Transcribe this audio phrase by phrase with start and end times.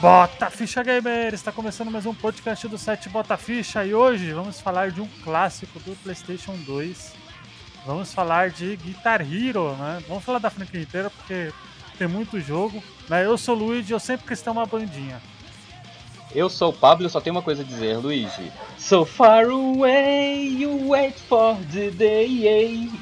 [0.00, 1.34] Bota Ficha Gamer!
[1.34, 5.08] Está começando mais um podcast do site Bota Ficha e hoje vamos falar de um
[5.24, 7.14] clássico do PlayStation 2.
[7.84, 10.00] Vamos falar de Guitar Hero, né?
[10.06, 11.52] Vamos falar da franquia inteira porque
[11.98, 12.80] tem muito jogo.
[13.08, 13.24] Né?
[13.24, 15.20] Eu sou o Luigi e eu sempre quis ter uma bandinha.
[16.32, 18.52] Eu sou o Pablo e só tenho uma coisa a dizer, Luigi.
[18.78, 22.28] So far away, you wait for the day.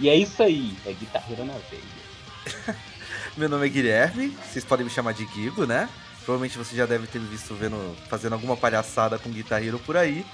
[0.00, 2.74] E é isso aí, é Guitar Hero na veia.
[3.36, 5.90] Meu nome é Guilherme, vocês podem me chamar de Guigo, né?
[6.26, 10.26] Provavelmente você já deve ter visto vendo, fazendo alguma palhaçada com Guitar Hero por aí.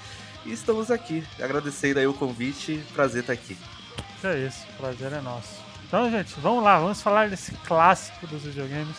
[0.43, 3.55] E estamos aqui, agradecendo aí o convite, prazer estar aqui.
[4.19, 5.61] Que é isso, prazer é nosso.
[5.87, 8.97] Então, gente, vamos lá, vamos falar desse clássico dos videogames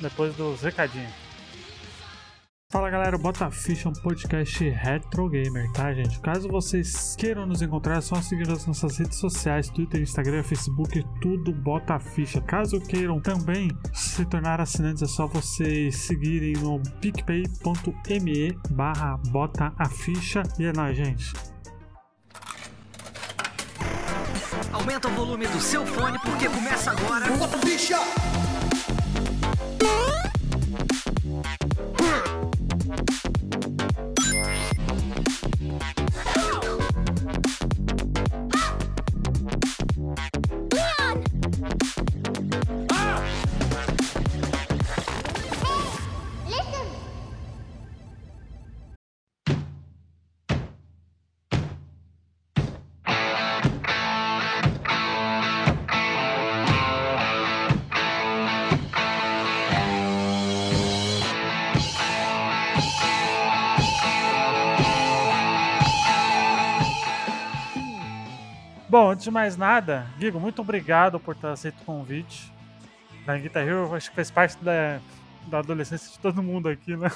[0.00, 1.12] depois dos recadinhos.
[2.72, 6.18] Fala galera, Bota Ficha é um podcast retro gamer, tá gente?
[6.20, 11.04] Caso vocês queiram nos encontrar, é só seguir as nossas redes sociais, Twitter, Instagram, Facebook,
[11.20, 12.40] tudo Bota Ficha.
[12.40, 19.86] Caso queiram também se tornar assinantes, é só vocês seguirem no picpay.me barra Bota a
[19.90, 20.42] Ficha.
[20.58, 21.30] E é nóis, gente.
[24.72, 27.30] Aumenta o volume do seu fone porque começa agora.
[27.36, 27.98] Bota Ficha!
[69.22, 72.52] Antes de mais nada, Guigo, muito obrigado por ter aceito o convite.
[73.24, 74.98] Na Guitar Hero, acho que fez parte da,
[75.46, 77.08] da adolescência de todo mundo aqui, né?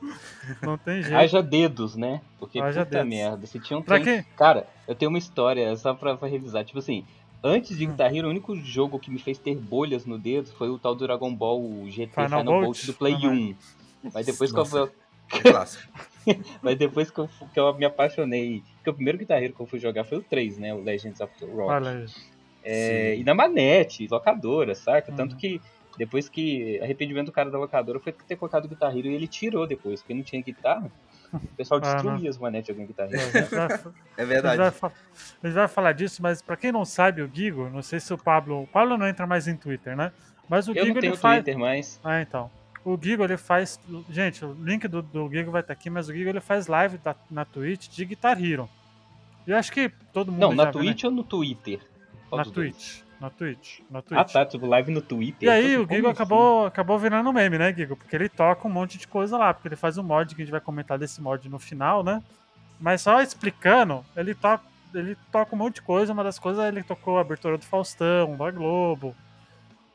[0.62, 1.16] Não tem jeito.
[1.16, 2.20] Haja dedos, né?
[2.38, 3.08] Porque Haja puta dedos.
[3.08, 4.28] merda, você tinha um Pra trem- quê?
[4.36, 6.64] Cara, eu tenho uma história só pra, pra revisar.
[6.64, 7.04] Tipo assim,
[7.42, 7.76] antes Hum.
[7.76, 10.78] de Guitar Hero, o único jogo que me fez ter bolhas no dedo foi o
[10.78, 12.64] tal do Dragon Ball GT Final Final, Bolt?
[12.64, 13.54] Bolt do Play Uhum.
[14.04, 14.10] 1.
[14.14, 14.92] Mas depois que eu, Nossa.
[15.28, 15.92] Clássico.
[16.62, 18.62] mas depois que eu, que eu me apaixonei.
[18.76, 20.74] Porque o primeiro Guitar Hero que eu fui jogar foi o 3, né?
[20.74, 21.70] O Legends of the Rock.
[21.70, 22.06] Olha.
[22.64, 25.10] É, e na manete, locadora, saca?
[25.10, 25.16] Uhum.
[25.16, 25.60] Tanto que
[25.96, 26.78] depois que.
[26.82, 30.00] Arrependimento do cara da locadora foi ter colocado o Guitar Hero e ele tirou depois,
[30.02, 30.90] porque não tinha guitarra.
[31.32, 33.20] O pessoal Ah, destruía as manetes jogando Guitar A Hero.
[33.32, 34.56] gente vai, É a gente verdade.
[34.56, 38.00] vai a gente vai falar disso, mas pra quem não sabe, o Gigo, não sei
[38.00, 38.62] se o Pablo.
[38.62, 40.12] O Pablo não entra mais em Twitter, né?
[40.48, 41.36] Mas o Eu Gigo não tenho ele faz.
[41.42, 42.00] Twitter mais.
[42.04, 42.50] Ah, então.
[42.92, 43.78] O Gigo ele faz.
[44.08, 46.96] Gente, o link do, do Gigo vai estar aqui, mas o Gigo ele faz live
[46.98, 48.68] da- na Twitch de Guitar Hero.
[49.46, 50.40] E eu acho que todo mundo.
[50.40, 50.86] Não, na viu, né?
[50.86, 51.80] Twitch ou no Twitter?
[52.28, 52.44] Qual Na?
[52.50, 53.00] Twitch.
[53.20, 53.80] Na Twitch.
[53.90, 54.20] Na Twitch.
[54.20, 55.48] Ah tá, tipo live no Twitter.
[55.48, 57.96] E aí Eu o Gigo acabou, acabou virando meme, né, Gigo?
[57.96, 60.44] Porque ele toca um monte de coisa lá, porque ele faz um mod que a
[60.44, 62.22] gente vai comentar desse mod no final, né?
[62.80, 66.82] Mas só explicando, ele toca, ele toca um monte de coisa, uma das coisas ele
[66.82, 69.14] tocou a abertura do Faustão, da Globo,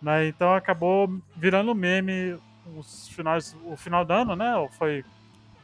[0.01, 0.27] né?
[0.27, 2.37] Então acabou virando meme
[2.77, 4.55] os finais, o final do ano, né?
[4.55, 5.03] Ou foi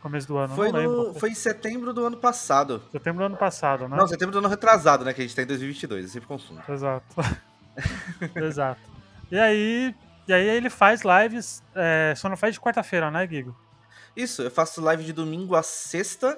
[0.01, 0.55] começo do ano?
[0.55, 1.07] Foi, não lembro.
[1.09, 2.81] no, foi em setembro do ano passado.
[2.91, 3.97] Setembro do ano passado, né?
[3.97, 5.13] Não, setembro do ano retrasado, né?
[5.13, 6.61] Que a gente tá em 2022, eu sempre confundo.
[6.69, 7.05] Exato.
[8.35, 8.81] Exato.
[9.31, 9.95] E aí,
[10.27, 13.55] e aí ele faz lives, é, só não faz de quarta-feira, né, Gigo?
[14.15, 16.37] Isso, eu faço live de domingo a sexta.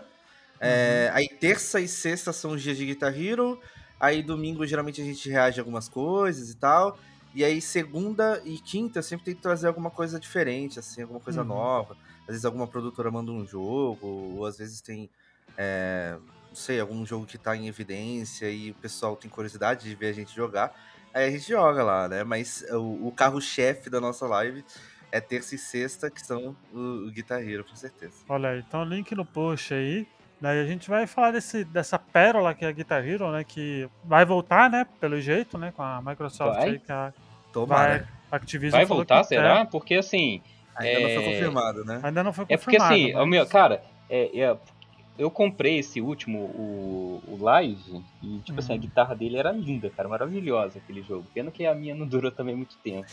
[0.60, 1.18] é, Uhum.
[1.18, 3.60] aí terça e sexta são os dias de Guitar Hero.
[4.00, 6.98] Aí domingo geralmente a gente reage a algumas coisas e tal.
[7.34, 11.42] E aí segunda e quinta eu sempre tento trazer alguma coisa diferente, assim, alguma coisa
[11.42, 11.48] Uhum.
[11.48, 11.96] nova.
[12.22, 15.10] Às vezes alguma produtora manda um jogo, ou às vezes tem,
[15.58, 16.18] é,
[16.50, 20.08] não sei, algum jogo que tá em evidência e o pessoal tem curiosidade de ver
[20.08, 20.74] a gente jogar.
[21.14, 22.24] Aí a gente joga lá, né?
[22.24, 24.64] Mas o, o carro-chefe da nossa live
[25.12, 28.14] é terça e sexta, que são o, o Guitar Hero, com certeza.
[28.30, 30.08] Olha aí, então link no post aí.
[30.42, 33.44] Daí a gente vai falar desse, dessa pérola que é a Guitar Hero, né?
[33.44, 34.88] Que vai voltar, né?
[35.00, 35.72] Pelo jeito, né?
[35.76, 36.70] Com a Microsoft Vai?
[36.70, 37.14] aí, que a,
[37.54, 38.00] Tomara.
[38.00, 39.58] vai, a Activision Vai voltar, será?
[39.60, 39.70] quer.
[39.70, 40.42] Porque assim.
[40.76, 42.00] Ainda não foi É, confirmado, né?
[42.04, 42.94] Ainda não foi É porque confirmado.
[42.96, 44.58] assim, mas- o meu, cara, é, é,
[45.20, 48.82] eu comprei esse último, o, o Live, e tipo assim, a Uhum.
[48.82, 51.28] guitarra dele era linda, cara, maravilhosa aquele jogo.
[51.36, 53.06] Pena que a minha não durou também muito tempo.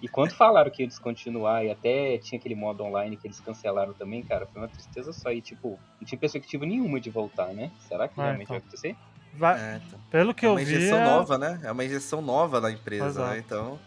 [0.00, 3.92] E quando falaram que ia descontinuar e até tinha aquele modo online que eles cancelaram
[3.92, 5.30] também, cara, foi uma tristeza só.
[5.32, 7.70] E tipo, não tinha perspectiva nenhuma de voltar, né?
[7.88, 8.54] Será que Ah, realmente então.
[8.56, 8.96] vai acontecer?
[9.34, 9.98] vai- É, então.
[10.10, 10.64] pelo que é eu uma vi.
[10.64, 11.60] injeção é- nova, né?
[11.64, 13.30] É uma injeção nova da empresa, Exato.
[13.30, 13.38] né?
[13.38, 13.78] Então.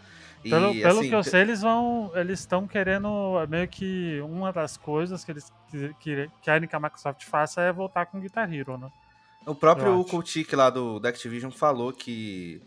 [0.44, 2.12] E, Pelo, pelo assim, que eu sei, eles vão.
[2.16, 3.38] Eles estão querendo.
[3.40, 7.62] é Meio que uma das coisas que eles que- que querem que a Microsoft faça
[7.62, 8.90] é voltar com Guitar Hero, né?
[9.46, 10.04] O próprio.
[10.06, 12.60] Coutique lá do, da Activision falou que,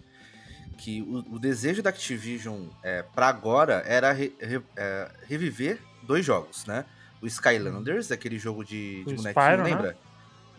[0.75, 6.25] que o, o desejo da Activision é, para agora era re- re- é, reviver dois
[6.25, 6.85] jogos, né?
[7.23, 9.65] o Skylanders, aquele jogo de, de O bonequinho, Spyro, né?
[9.65, 9.97] lembra?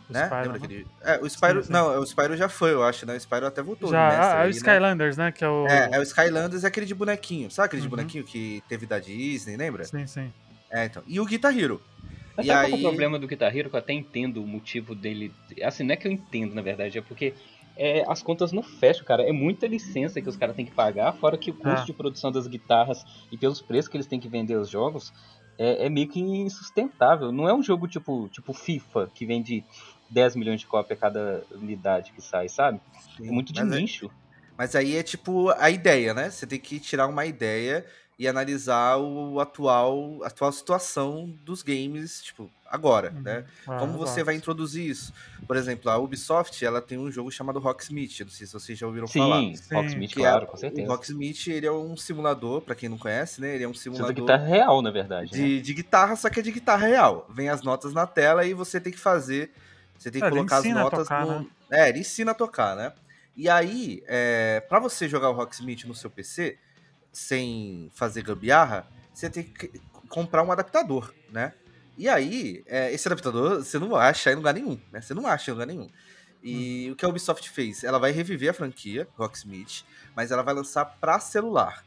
[0.09, 0.25] O Né?
[0.25, 0.65] Spyro, Lembra né?
[0.65, 0.88] aquele...
[1.03, 1.62] É, o Spyro...
[1.62, 1.73] Sim, sim.
[1.73, 3.13] Não, o Spyro já foi, eu acho, né?
[3.15, 3.91] O Spyro até voltou.
[3.91, 4.56] Já, nessa ah, é o aí, né?
[4.57, 5.31] Skylanders, né?
[5.31, 5.67] Que é o.
[5.67, 7.51] É, é o Skylanders é aquele de bonequinho.
[7.51, 7.91] Sabe aquele de Uhum.
[7.91, 9.83] bonequinho que teve da Disney, lembra?
[9.83, 10.33] Sim, sim.
[10.71, 11.03] É, então.
[11.06, 11.79] E o Guitar Hero.
[12.35, 13.69] Mas E sabe qual que é aí- o problema do Guitar Hero?
[13.69, 15.31] Que eu até entendo o motivo dele.
[15.63, 17.33] Assim, não é que eu entendo, na verdade, é porque
[17.77, 19.24] é, as contas não fecham, cara.
[19.24, 21.86] É muita licença que os caras têm que pagar, fora que o custo Ah.
[21.86, 25.12] de produção das guitarras e pelos preços que eles têm que vender os jogos
[25.57, 27.31] é, é meio que insustentável.
[27.31, 29.63] Não é um jogo tipo, tipo FIFA, que vende
[30.10, 32.80] 10 milhões de cópias a cada unidade que sai, sabe?
[33.19, 34.10] É muito de é- nicho.
[34.57, 36.30] Mas aí é tipo a ideia, né?
[36.30, 37.86] Você tem que tirar uma ideia
[38.18, 43.22] e analisar o atual, a atual situação dos games, tipo, agora, Uhum.
[43.22, 43.45] né?
[43.68, 44.25] Ah, Como você exato.
[44.25, 45.12] vai introduzir isso?
[45.48, 48.77] Por exemplo, a Ubisoft, ela tem um jogo chamado Rocksmith, eu não sei se vocês
[48.77, 49.39] já ouviram falar.
[49.39, 49.75] Sim, Sim.
[49.75, 50.88] Rocksmith, Que claro, é, com certeza.
[50.88, 53.56] O Rocksmith, ele é um simulador, pra quem não conhece, né?
[53.56, 55.31] Ele é um simulador guitarra real, na verdade.
[55.31, 55.38] né?
[55.38, 57.25] de, de guitarra, só que é de guitarra real.
[57.30, 59.51] Vem as notas na tela e você tem que fazer.
[59.98, 61.39] Você tem que É, ele colocar as notas tocar, no.
[61.39, 61.45] né?
[61.72, 62.92] É, ele ensina a tocar, né?
[63.38, 66.57] E aí, é, para você jogar o Rocksmith no seu PC,
[67.12, 69.72] sem fazer gambiarra, você tem que
[70.10, 71.54] comprar um adaptador, né?
[71.97, 75.01] E aí, é, esse adaptador você não acha em lugar nenhum, né?
[75.01, 75.89] Você não acha em lugar nenhum.
[76.44, 77.83] E o que a Ubisoft fez?
[77.83, 79.83] Ela vai reviver a franquia, Rocksmith,
[80.15, 81.83] mas ela vai lançar para celular.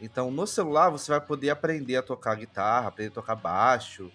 [0.00, 4.12] Então, no celular, você vai poder aprender a tocar guitarra, aprender a tocar baixo.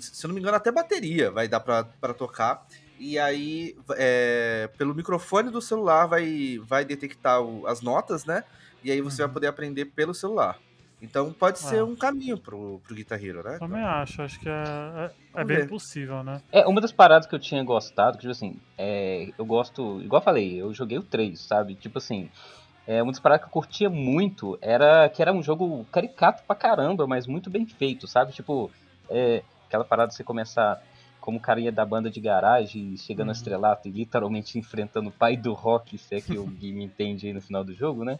[0.00, 2.64] Se eu não me engano, até bateria vai dar pra pra tocar.
[2.98, 8.44] E aí, é, pelo microfone do celular, vai, vai detectar o- as notas, né?
[8.82, 9.28] E aí você Uhum.
[9.28, 10.58] vai poder aprender pelo celular.
[11.02, 11.84] Então, pode ser Ah.
[11.84, 13.58] um caminho pro, pro Guitar Hero, né?
[13.58, 14.52] Também acho, acho que é,
[15.34, 15.68] é, é bem ver.
[15.68, 16.42] possível, né?
[16.52, 20.20] É, uma das paradas que eu tinha gostado, que, tipo assim, é, eu gosto, igual
[20.20, 21.74] eu falei, eu joguei o 3, sabe?
[21.74, 22.28] Tipo assim,
[22.86, 26.54] é, uma das paradas que eu curtia muito era que era um jogo caricato pra
[26.56, 28.32] caramba, mas muito bem feito, sabe?
[28.32, 28.70] Tipo,
[29.08, 30.82] é, aquela parada de você começar
[31.20, 33.30] como o cara ia da banda de garagem, chegando Uhum.
[33.30, 36.84] ao estrelato e literalmente enfrentando o pai do rock, se é que o Gui me
[36.84, 38.18] entende aí no final do jogo, né?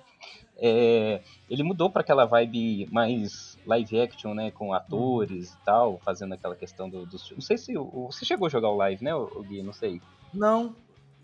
[0.63, 4.51] É, ele mudou pra aquela vibe mais live action, né?
[4.51, 7.31] Com atores e tal, fazendo aquela questão do, dos.
[7.31, 7.73] Não sei se.
[7.75, 9.11] Você chegou a jogar o live, né,
[9.49, 9.63] Gui?
[9.63, 10.03] Não sei.
[10.35, 10.75] Não,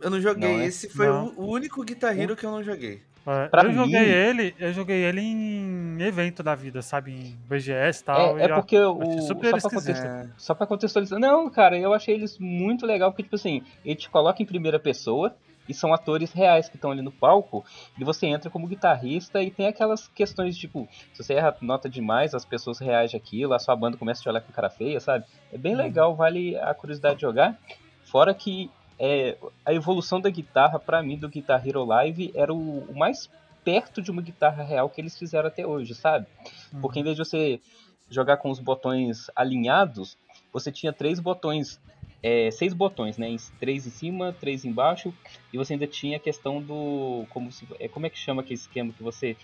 [0.01, 0.49] eu não joguei.
[0.51, 0.67] Não, né?
[0.67, 1.33] Esse foi Não.
[1.37, 3.03] o, único Guitar Hero que eu não joguei.
[3.27, 7.11] É, eu joguei mim- ele, eu joguei ele em evento da vida, sabe?
[7.13, 8.39] Em BGS e tal.
[8.39, 9.03] É, é e, ó, porque o.
[9.03, 11.19] achei Só super pra, contextualizar, só pra contextualizar.
[11.19, 14.79] Não, cara, eu achei eles muito legal, porque, tipo assim, ele te coloca em primeira
[14.79, 15.35] pessoa.
[15.69, 17.65] E são atores reais que estão ali no palco.
[17.99, 22.35] E você entra como guitarrista e tem aquelas questões, tipo, se você erra nota demais,
[22.35, 25.25] as pessoas reagem àquilo, a sua banda começa a te olhar com cara feia, sabe?
[25.53, 25.79] É bem Uhum.
[25.79, 27.59] legal, vale a curiosidade de jogar.
[28.05, 32.81] Fora que é, a evolução da guitarra, pra mim, do Guitar Hero Live, era o,
[32.81, 33.29] o mais
[33.65, 36.27] perto de uma guitarra real que eles fizeram até hoje, sabe?
[36.73, 36.81] Uhum.
[36.81, 37.61] Porque em vez de você
[38.09, 40.17] jogar com os botões alinhados,
[40.53, 41.81] você tinha três botões,
[42.23, 43.35] é, seis botões, né?
[43.59, 45.13] Três em cima, três embaixo,
[45.53, 47.27] e você ainda tinha a questão do.
[47.31, 49.37] Como, se, é, como é que chama aquele esquema que você.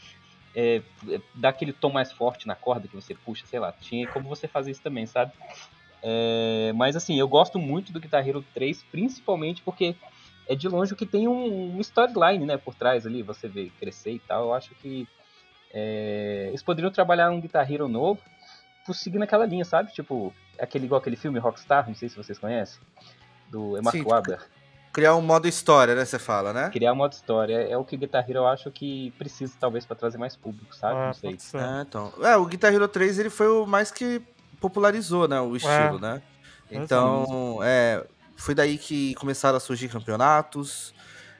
[0.55, 0.83] É,
[1.35, 3.73] dá aquele tom mais forte na corda que você puxa, sei lá.
[3.73, 5.33] Tinha como você fazer isso também, sabe?
[6.03, 9.95] É, mas assim, eu gosto muito do Guitar Hero 3, principalmente porque
[10.49, 13.71] é de longe o que tem um, um storyline, né, por trás ali, você vê
[13.79, 14.47] crescer e tal.
[14.47, 15.07] Eu acho que
[15.73, 18.21] é, eles poderiam trabalhar um Guitar Hero novo,
[18.85, 19.93] por seguir naquela linha, sabe?
[19.93, 22.81] Tipo, aquele igual aquele filme Rockstar, não sei se vocês conhecem,
[23.49, 24.43] do Mark Sim, Wahlberg.
[24.93, 26.05] Criar um modo história, né?
[26.05, 26.69] Você fala, né?
[26.69, 27.57] Criar uma outra história.
[27.67, 30.75] É o que o Guitar Hero eu acho que precisa, talvez, pra trazer mais público,
[30.77, 31.01] sabe?
[31.01, 31.31] Ah, não sei.
[31.31, 32.13] É, então.
[32.23, 34.21] É, o Guitar Hero 3 ele foi o mais que
[34.63, 35.41] popularizou, né?
[35.41, 36.23] O estilo, né?
[36.71, 38.03] Então, é,
[38.37, 40.95] foi daí que começaram a surgir campeonatos.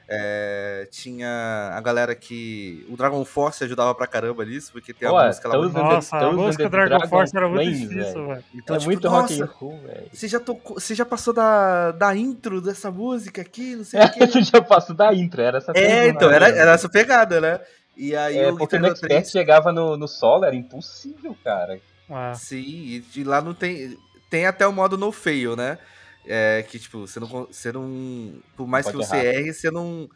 [0.07, 2.85] é, tinha a galera que.
[2.89, 5.57] O Dragon Force ajudava pra caramba nisso, porque tem a Ué, música lá.
[5.57, 8.43] Muito- Nossa, a música Dragon, Dragon Force era muito difícil, velho.
[8.53, 10.09] Então, é tipo, muito rock nossa, and roll, velho.
[10.13, 14.11] você já, tocou, você já passou da, da intro dessa música aqui, não sei o
[14.11, 14.27] quê.
[14.27, 16.35] Você já passou da intro, era essa É, coisa, então, né?
[16.35, 17.59] era, era essa pegada, né?
[17.95, 21.79] E aí É, o porque no Expert 3 chegava no, no solo, era impossível, cara.
[22.09, 22.33] É.
[22.33, 23.97] Sim, e de lá não tem.
[24.29, 25.77] Tem até o modo no fail, né?
[26.25, 27.27] É que, tipo, você não.
[27.27, 29.25] Você não por mais que você errar.
[29.25, 30.09] erre, você não.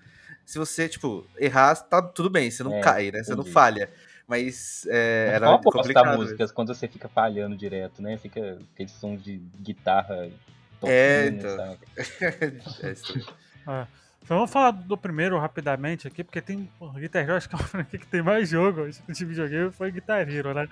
[0.46, 3.24] Se você, tipo, errar, tá tudo bem, você não É, cai, né?
[3.24, 3.53] Você não entendi.
[3.53, 3.89] falha.
[4.27, 6.06] Mas é, Mas era qual a proposta complicado.
[6.06, 6.24] da mesmo.
[6.24, 8.17] música quando você fica falhando direto, né?
[8.17, 10.29] Fica aquele som de guitarra
[10.84, 11.77] É, então.
[12.22, 12.91] é.
[13.67, 13.88] É.
[14.24, 16.70] Então vamos falar do primeiro rapidamente aqui, porque tem.
[16.79, 19.91] O Guitar Hero acho que é uma franquia que tem mais jogo de videogame foi
[19.91, 20.67] Guitar Hero, né?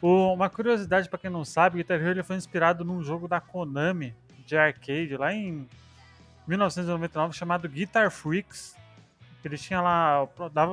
[0.00, 4.56] Uma curiosidade pra quem não sabe, Guitar Hero foi inspirado num jogo da Konami de
[4.56, 5.66] arcade lá em
[6.46, 8.76] 1999 chamado Guitar Freaks.
[9.44, 10.26] Ele tinha lá.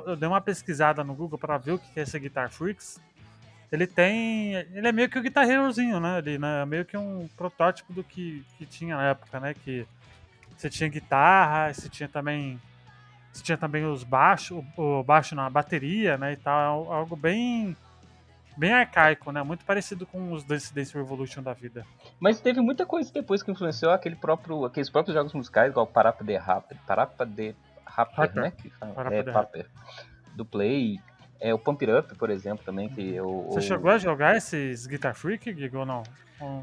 [0.06, 3.00] Eu dei uma pesquisada no Google pra ver o que é esse Guitar Freaks.
[3.72, 4.56] ele tem.
[4.56, 6.18] Ele é meio que o Guitar Herozinho, né?
[6.18, 6.64] Ele, né?
[6.64, 9.54] É meio que um protótipo do que, que tinha na época, né?
[9.54, 9.86] Que
[10.58, 12.60] você tinha guitarra, você tinha também.
[13.32, 16.34] Você tinha também os baixos, o baixo na bateria, né?
[16.34, 16.92] E tal.
[16.92, 17.78] É algo bem.
[18.56, 19.42] Bem arcaico, né?
[19.44, 21.86] Muito parecido com os Dance Dance Revolution da vida.
[22.20, 26.24] Mas teve muita coisa depois que influenciou aquele próprio, aqueles próprios jogos musicais, igual Parapa
[26.24, 27.56] de Rapper, Parapa de
[27.86, 28.42] Rapper, Rapper.
[28.42, 28.52] né?
[28.52, 29.66] Que fala, Parapa é, de Rapper.
[30.36, 31.00] Do Play.
[31.40, 33.48] É, o Pump It Up, por exemplo, também, que eu...
[33.52, 36.04] Você chegou a jogar esses Guitar Freak, Gigo, ou não?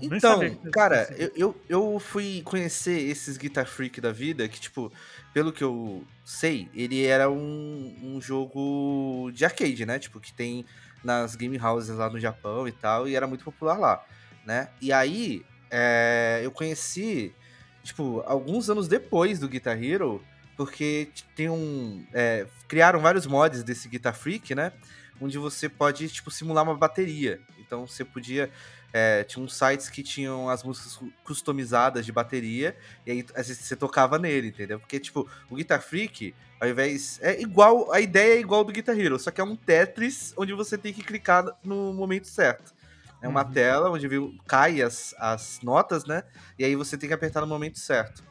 [0.00, 0.40] Eu Então,
[0.73, 4.92] cara, eu, eu, eu fui conhecer esses Guitar Freak da vida, que, tipo,
[5.32, 9.99] pelo que eu sei, ele era um, um jogo de arcade, né?
[9.99, 10.64] Tipo, que tem
[11.02, 14.04] nas game houses lá no Japão e tal, e era muito popular lá,
[14.45, 14.69] né?
[14.80, 17.35] E aí, é, eu conheci,
[17.83, 20.23] tipo, alguns anos depois do Guitar Hero,
[20.57, 22.04] porque tem um...
[22.12, 24.73] é, criaram vários mods desse Guitar Freak, né?
[25.21, 27.40] Onde você pode, tipo, simular uma bateria.
[27.59, 28.50] Então, você podia...
[28.92, 33.47] É, tinha uns sites que tinham as músicas cu- customizadas de bateria, e aí às
[33.49, 34.80] vezes, você tocava nele, entendeu?
[34.80, 37.18] Porque, tipo, o Guitar Freak, ao invés.
[37.23, 37.92] É igual.
[37.92, 40.92] A ideia é igual do Guitar Hero, só que é um Tetris onde você tem
[40.92, 42.75] que clicar no momento certo.
[43.23, 43.52] É uma Uhum.
[43.52, 46.25] tela onde viu, cai as, as notas, né?
[46.59, 48.25] E aí você tem que apertar no momento certo.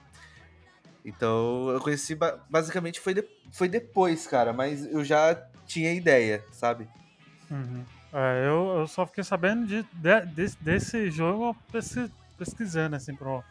[1.05, 5.35] Então eu conheci ba- basicamente foi, de- foi depois, cara, mas eu já
[5.65, 6.87] tinha ideia, sabe?
[7.49, 7.85] Uhum.
[8.13, 13.43] É, eu, eu só fiquei sabendo de, de- desse, desse jogo pesqui- pesquisando, assim, pro,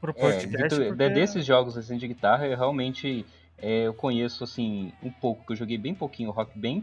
[0.00, 0.62] pro É, podcast.
[0.62, 3.24] Vitor, de- porque- desses jogos assim, de guitarra, eu realmente
[3.56, 6.82] é, eu conheço assim um pouco, que eu joguei bem pouquinho o Rock Band.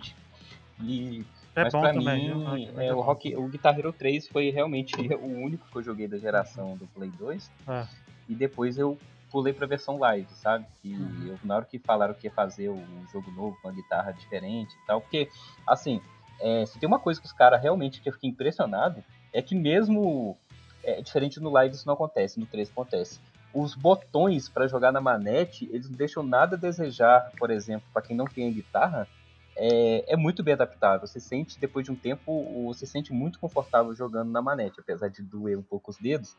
[0.81, 1.23] E,
[1.55, 2.35] É mas bom pra também.
[2.35, 2.99] mim, é, é o.
[3.01, 6.85] Rock, o Guitar Hero 3 foi realmente o único que eu joguei da geração do
[6.87, 7.49] Play 2.
[7.67, 7.85] É.
[8.27, 8.97] E depois eu
[9.31, 10.65] pulei pra versão live, sabe?
[10.83, 11.27] E Uhum.
[11.27, 12.83] eu, na hora que falaram que ia fazer o
[13.13, 15.29] jogo novo com a guitarra diferente e tal, porque,
[15.67, 16.01] assim,
[16.39, 19.55] é, se tem uma coisa que os caras realmente que eu fiquei impressionado, é que
[19.55, 20.37] mesmo
[20.83, 23.19] é, diferente no live isso não acontece, no 3 acontece.
[23.53, 28.01] Os botões pra jogar na manete, eles não deixam nada a desejar, por exemplo, pra
[28.01, 29.07] quem não tem a guitarra,
[29.55, 31.07] é, é muito bem adaptado.
[31.07, 35.09] Você sente, depois de um tempo, você se sente muito confortável jogando na manete, apesar
[35.09, 36.35] de doer um pouco os dedos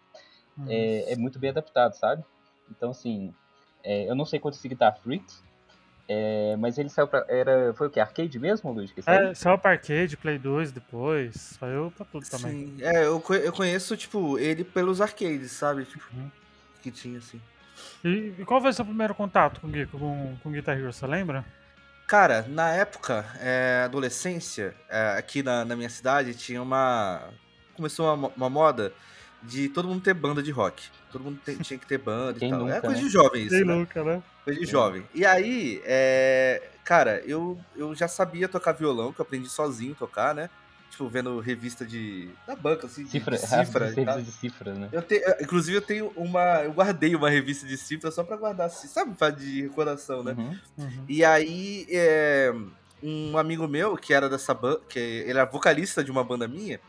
[0.68, 2.24] é, é muito bem adaptado, sabe?
[2.70, 3.34] Então, assim,
[3.84, 5.42] é, eu não sei quanto esse Guitar Freaks,
[6.08, 7.24] é, mas ele saiu pra.
[7.28, 7.98] Era, foi o que?
[8.00, 8.92] Arcade mesmo, Luiz?
[8.92, 9.28] Que saiu?
[9.30, 12.52] É, saiu pra arcade, Play 2 depois, saiu pra tudo também.
[12.52, 12.76] Sim.
[12.80, 15.84] É, eu, eu conheço, tipo, ele pelos arcades, sabe?
[15.84, 16.30] Tipo, Uhum.
[16.82, 17.40] que tinha, assim.
[18.04, 21.44] E, e qual foi o seu primeiro contato com, com, com Guitar Hero, você lembra?
[22.06, 27.28] Cara, na época, é, adolescência, é, aqui na, na minha cidade, tinha uma.
[27.74, 28.92] Começou uma, uma moda
[29.42, 30.84] de todo mundo ter banda de rock.
[31.12, 32.60] Todo mundo tem- tinha que ter banda Quem e tal.
[32.60, 33.02] nunca, é coisa né?
[33.02, 33.74] de jovem isso, Sei né?
[33.74, 34.22] nunca, né?
[34.44, 35.04] Coisa de jovem.
[35.14, 40.34] E aí, é, cara, eu, eu já sabia tocar violão, que eu aprendi sozinho tocar,
[40.34, 40.50] né?
[40.90, 42.30] Tipo, vendo revista de.
[42.46, 44.88] da banca, assim, de Cifra, de cifra serviço de cifras, né?
[44.92, 46.62] Eu tenho, eu- inclusive, eu tenho uma.
[46.62, 49.14] Eu guardei uma revista de cifra só pra guardar, assim, sabe?
[49.14, 50.34] pra- De recordação, né?
[50.38, 50.58] Uhum.
[50.78, 51.04] Uhum.
[51.08, 52.54] E aí, é,
[53.02, 56.80] um amigo meu, que era dessa banda, que ele era vocalista de uma banda minha,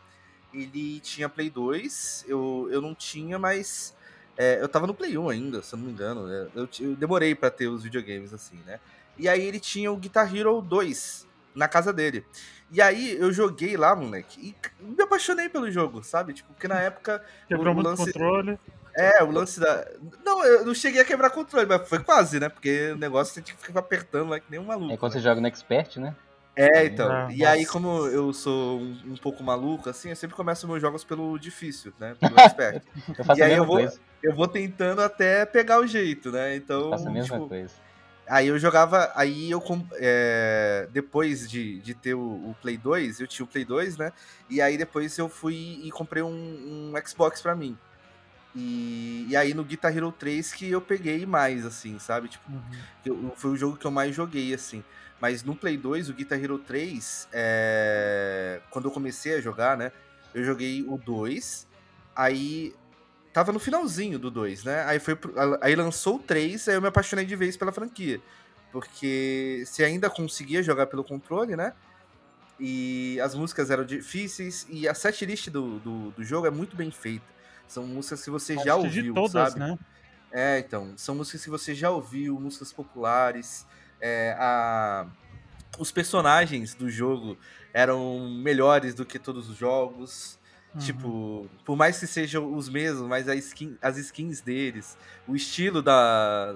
[0.52, 3.94] ele tinha Play 2, eu, eu não tinha, mas
[4.36, 6.26] é, eu tava no Play 1 ainda, se eu não me engano.
[6.26, 6.48] né?
[6.54, 8.78] Eu, eu demorei pra ter os videogames assim, né?
[9.16, 12.24] E aí ele tinha o Guitar Hero 2 na casa dele.
[12.70, 16.32] E aí eu joguei lá, moleque, e me apaixonei pelo jogo, sabe?
[16.34, 18.58] Tipo, porque na época Quebrou o muito lance- controle.
[18.94, 19.86] é, o lance da.
[20.24, 22.48] Não, eu não cheguei a quebrar controle, mas foi quase, né?
[22.48, 24.92] Porque o negócio você tinha que ficar apertando lá que nem um maluco.
[24.92, 25.18] É quando né?
[25.18, 26.14] você joga no Expert, né?
[26.60, 27.10] É, então.
[27.10, 27.72] Ah, e aí, nossa.
[27.72, 31.92] como eu sou um, um pouco maluco, assim, eu sempre começo meus jogos pelo difícil,
[32.00, 32.16] né?
[32.18, 32.82] Pelo expert.
[33.16, 34.00] Eu faço E aí eu vou- coisa.
[34.22, 36.54] eu vou tentando até pegar o jeito, né?
[36.54, 37.72] Eu Então, faço a mesma tipo, coisa.
[38.28, 39.12] aí eu jogava.
[39.14, 39.62] Aí eu.
[40.00, 44.12] é, depois de, de ter o, o Play 2, eu tinha o Play 2, né?
[44.50, 46.28] E aí depois eu fui e comprei um,
[46.92, 47.78] um Xbox pra mim.
[48.56, 52.28] E, e aí no Guitar Hero 3 que eu peguei mais, assim, sabe?
[52.28, 52.60] Tipo, Uhum.
[53.04, 54.82] eu- foi o jogo que eu mais joguei, assim.
[55.20, 59.90] Mas no Play 2, o Guitar Hero 3, é, quando eu comecei a jogar, né?
[60.34, 61.66] Eu joguei o 2,
[62.14, 62.74] aí
[63.32, 64.84] tava no finalzinho do 2, né?
[64.84, 68.20] Aí, foi pro- aí lançou o 3, aí eu me apaixonei de vez pela franquia.
[68.70, 71.72] Porque você ainda conseguia jogar pelo controle, né?
[72.60, 76.90] E as músicas eram difíceis, e a setlist do, do, do jogo é muito bem
[76.90, 77.24] feita.
[77.66, 79.60] São músicas que você já que de ouviu, todas, sabe?
[79.60, 79.78] né?
[80.30, 83.66] É, então, são músicas que você já ouviu, músicas populares.
[84.00, 85.06] É, a-
[85.78, 87.36] Os personagens do jogo
[87.72, 90.38] eram melhores do que todos os jogos.
[90.74, 90.80] Uhum.
[90.80, 96.54] Tipo, por mais que sejam os mesmos, mas skin, as skins deles, o estilo da,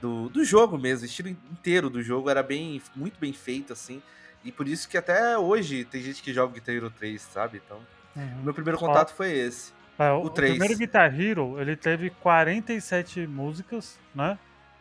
[0.00, 4.02] do, do jogo mesmo, o estilo inteiro do jogo era bem, muito bem feito, assim.
[4.44, 7.60] E por isso que até hoje tem gente que joga Guitar Hero 3, sabe?
[7.64, 7.78] Então,
[8.16, 8.42] Uhum.
[8.42, 9.72] meu primeiro contato foi esse.
[9.98, 14.38] É, o, o primeiro Guitar Hero, ele teve 47 músicas, né?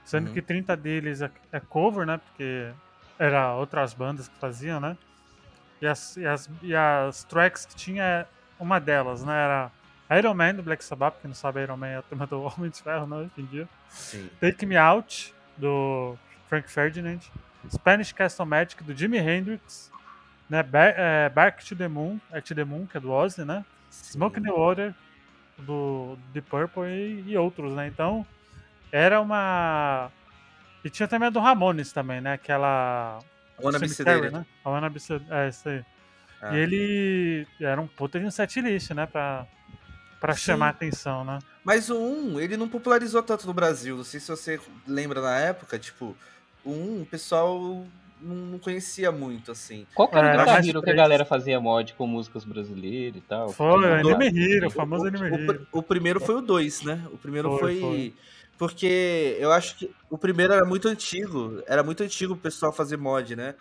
[0.07, 0.33] Sendo Uhum.
[0.33, 2.17] que 30 deles é, é cover, né?
[2.17, 2.71] Porque
[3.19, 4.97] era outras bandas que faziam, né?
[5.81, 8.25] E as, e as, e as tracks que tinha,
[8.57, 9.33] uma delas, né?
[9.33, 9.71] Era
[10.17, 12.71] Iron Man, do Black Sabbath, quem não sabe, Iron Man é o tema do Homem
[12.71, 13.17] de Ferro, né?
[13.17, 13.67] Hoje em dia.
[13.89, 14.29] Sim.
[14.39, 16.15] Take Me Out, do
[16.47, 17.19] Frank Ferdinand.
[17.69, 19.91] Spanish Castle Magic, do Jimi Hendrix.
[20.49, 20.63] Né?
[20.63, 23.65] Ba é, Bark to the Moon, é to the Moon, que é do Ozzy, né?
[23.91, 24.95] Smoke in the Water,
[25.57, 27.87] do The Purple e, e outros, né?
[27.87, 28.25] Então,
[28.91, 30.11] era uma...
[30.83, 32.33] E tinha também a do Ramones também, né?
[32.33, 33.19] Aquela...
[33.59, 34.31] Cemetery, Sedated.
[34.33, 34.45] né?
[34.63, 35.83] A Be Sed- É, isso aí.
[36.41, 36.55] Ah.
[36.55, 39.07] E ele era um puta de um setlist, né?
[39.07, 39.47] Pra,
[40.19, 40.41] pra Sim.
[40.41, 41.39] chamar a atenção, né?
[41.63, 43.97] Mas o 1, ele não popularizou tanto no Brasil.
[43.97, 46.15] Não sei se você lembra na época, tipo,
[46.63, 47.83] o 1, o pessoal
[48.21, 49.85] não conhecia muito, assim.
[49.95, 52.43] Qual que era É, o era Guitar Hero que a galera fazia mod com músicas
[52.45, 53.49] brasileiras e tal?
[53.49, 53.65] Foi,
[54.03, 55.67] o Anime Hero, o famoso Anime Hero.
[55.71, 57.03] o primeiro foi o 2, né?
[57.11, 58.13] O primeiro Foi, foi, foi.
[58.57, 61.61] Porque eu acho que o primeiro era muito antigo.
[61.67, 63.55] Era muito antigo o pessoal fazer mod, né?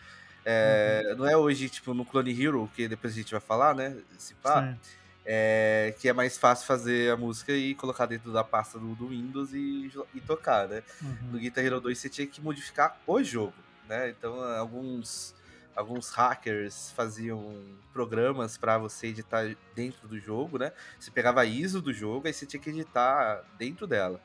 [0.44, 1.16] É, Uhum.
[1.18, 3.96] Não é hoje, tipo, no Clone Hero, que depois a gente vai falar, né?
[4.16, 4.76] Se pá,
[5.24, 9.08] é, que é mais fácil fazer a música e colocar dentro da pasta do, do
[9.08, 10.82] Windows e, e tocar, né?
[11.00, 11.38] No Uhum.
[11.40, 13.54] Guitar Hero 2 você tinha que modificar o jogo,
[13.88, 14.08] né?
[14.10, 15.34] Então alguns
[15.74, 17.62] alguns hackers faziam
[17.92, 20.72] programas para você editar dentro do jogo, né?
[20.98, 24.20] Você pegava a ISO do jogo e você tinha que editar dentro dela.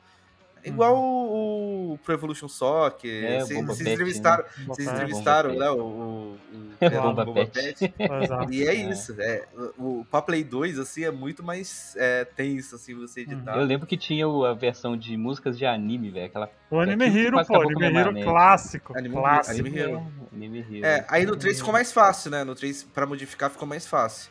[0.64, 3.24] É igual o, o Pro Evolution Soccer.
[3.24, 5.02] É, o vocês, vocês Pet, entrevistaram, Boa vocês festa.
[5.04, 7.88] entrevistaram né, o, o, o É, Bomba Bomba Pet.
[7.88, 7.94] Pet.
[8.22, 8.52] Exato.
[8.52, 8.74] E é É.
[8.74, 9.44] isso, é,
[9.76, 13.32] o, o Play 2, assim, é muito mais é, tenso, assim, você Uhum.
[13.32, 13.56] editar.
[13.56, 16.26] Eu lembro que tinha a versão de músicas de anime, velho.
[16.26, 16.50] Aquela.
[16.70, 18.96] O Anime que Hero, pô, Anime Hero clássico.
[18.96, 19.58] Anime- clássico.
[19.60, 20.12] Anime Hero.
[20.32, 20.86] Anime Hero.
[20.86, 22.44] É, aí no 3 ficou mais fácil, né?
[22.44, 24.30] No 3, pra modificar, ficou mais fácil.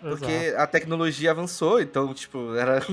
[0.00, 0.62] Porque Exato.
[0.62, 2.80] a tecnologia avançou, então, tipo, era.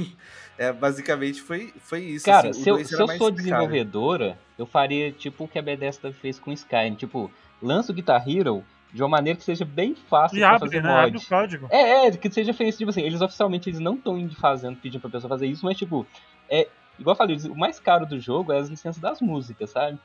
[0.57, 2.25] É, basicamente foi, foi isso.
[2.25, 6.11] Cara, assim, se eu, se eu sou desenvolvedora, eu faria tipo o que a Bethesda
[6.13, 6.95] fez com Skyrim.
[6.95, 8.63] Tipo, lança o Guitar Hero
[8.93, 10.89] de uma maneira que seja bem fácil E pra abre, fazer né?
[10.89, 11.25] Abre mod.
[11.25, 11.67] o código.
[11.69, 15.09] É, é, que seja feito, tipo assim, eles oficialmente eles não estão fazendo, pedindo pra
[15.09, 16.07] pessoa fazer isso, mas tipo,
[16.49, 19.99] é, igual eu falei, o mais caro do jogo é as licenças das músicas, sabe?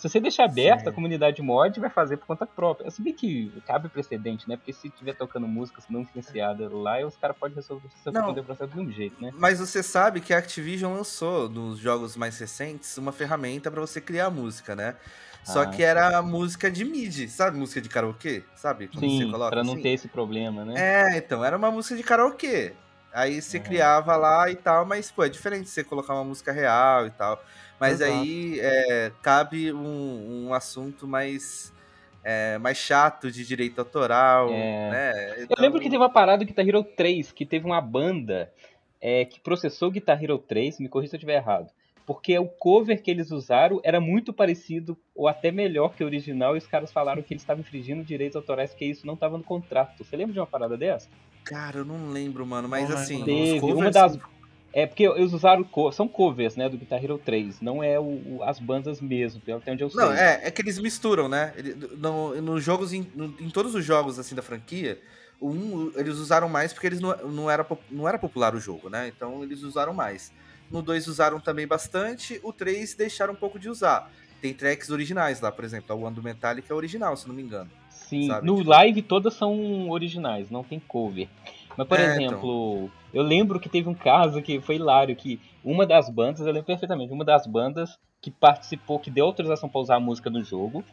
[0.00, 0.88] Se você deixar aberta, Sim.
[0.88, 2.90] a comunidade mod vai fazer por conta própria.
[2.90, 4.56] Se bem que cabe precedente, né?
[4.56, 7.86] Porque se tiver tocando músicas não licenciadas lá, os caras podem resolver
[8.40, 9.30] o processo de um jeito, né?
[9.36, 14.00] Mas você sabe que a Activision lançou nos jogos mais recentes uma ferramenta pra você
[14.00, 14.96] criar música, né?
[15.44, 17.58] Só Ah, que era música de MIDI, sabe?
[17.58, 18.88] Música de karaokê, sabe?
[18.88, 19.82] Quando você Sim, coloca pra não assim?
[19.82, 20.74] ter esse problema, né?
[20.74, 22.74] É, então, era uma música de karaokê.
[23.12, 23.64] Aí você Uhum.
[23.64, 27.42] criava lá e tal, mas, pô, é diferente você colocar uma música real e tal.
[27.78, 28.12] Mas Exato.
[28.12, 31.72] aí é, cabe um, um assunto mais,
[32.22, 34.90] é, mais chato de direito autoral, É.
[34.90, 35.34] né?
[35.38, 38.52] Eu Então, lembro que teve uma parada do Guitar Hero 3, que teve uma banda
[39.00, 41.70] é, que processou o Guitar Hero 3, me corrija se eu estiver errado.
[42.06, 46.54] Porque o cover que eles usaram era muito parecido, ou até melhor que o original,
[46.54, 49.44] e os caras falaram que eles estavam infringindo direitos autorais, porque isso não estava no
[49.44, 50.02] contrato.
[50.04, 51.08] Você lembra de uma parada dessa?
[51.50, 53.76] Cara, eu não lembro, mano, mas Não assim, Teve covers...
[53.80, 54.16] uma das.
[54.72, 55.64] É porque eles usaram.
[55.64, 56.68] co- São covers, né?
[56.68, 57.60] Do Guitar Hero 3.
[57.60, 60.00] Não é o, o- as bandas mesmo, pelo até onde eu sei.
[60.00, 61.52] Não, é, é que eles misturam, né?
[61.98, 65.00] No, nos jogos, em, no- em todos os jogos assim da franquia,
[65.40, 68.88] o um, eles usaram mais porque eles não, não, era, não era popular o jogo,
[68.88, 69.08] né?
[69.08, 70.30] Então eles usaram mais.
[70.70, 74.08] No 2 usaram também bastante, o 3 deixaram um pouco de usar.
[74.40, 77.42] Tem tracks originais lá, por exemplo, a One do Metallica é original, se não me
[77.42, 77.68] engano.
[78.10, 78.46] Sim, sabe?
[78.46, 81.28] no Tipo- live todas são originais, não tem cover.
[81.76, 82.24] Mas, por É, então.
[82.26, 86.46] exemplo, eu lembro que teve um caso que foi hilário, que uma das bandas, eu
[86.52, 90.42] lembro perfeitamente, uma das bandas que participou, que deu autorização pra usar a música no
[90.44, 90.84] jogo,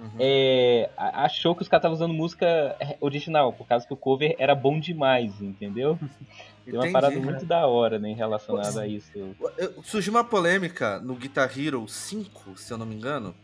[0.00, 0.10] Uhum.
[0.18, 2.46] é, achou que os caras estavam usando música
[2.80, 5.98] é, original, por causa que o cover era bom demais, entendeu?
[6.64, 9.12] Tem uma parada muito da hora, né, relacionada a isso.
[9.82, 13.34] Surgiu uma polêmica no Guitar Hero 5, se eu não me engano,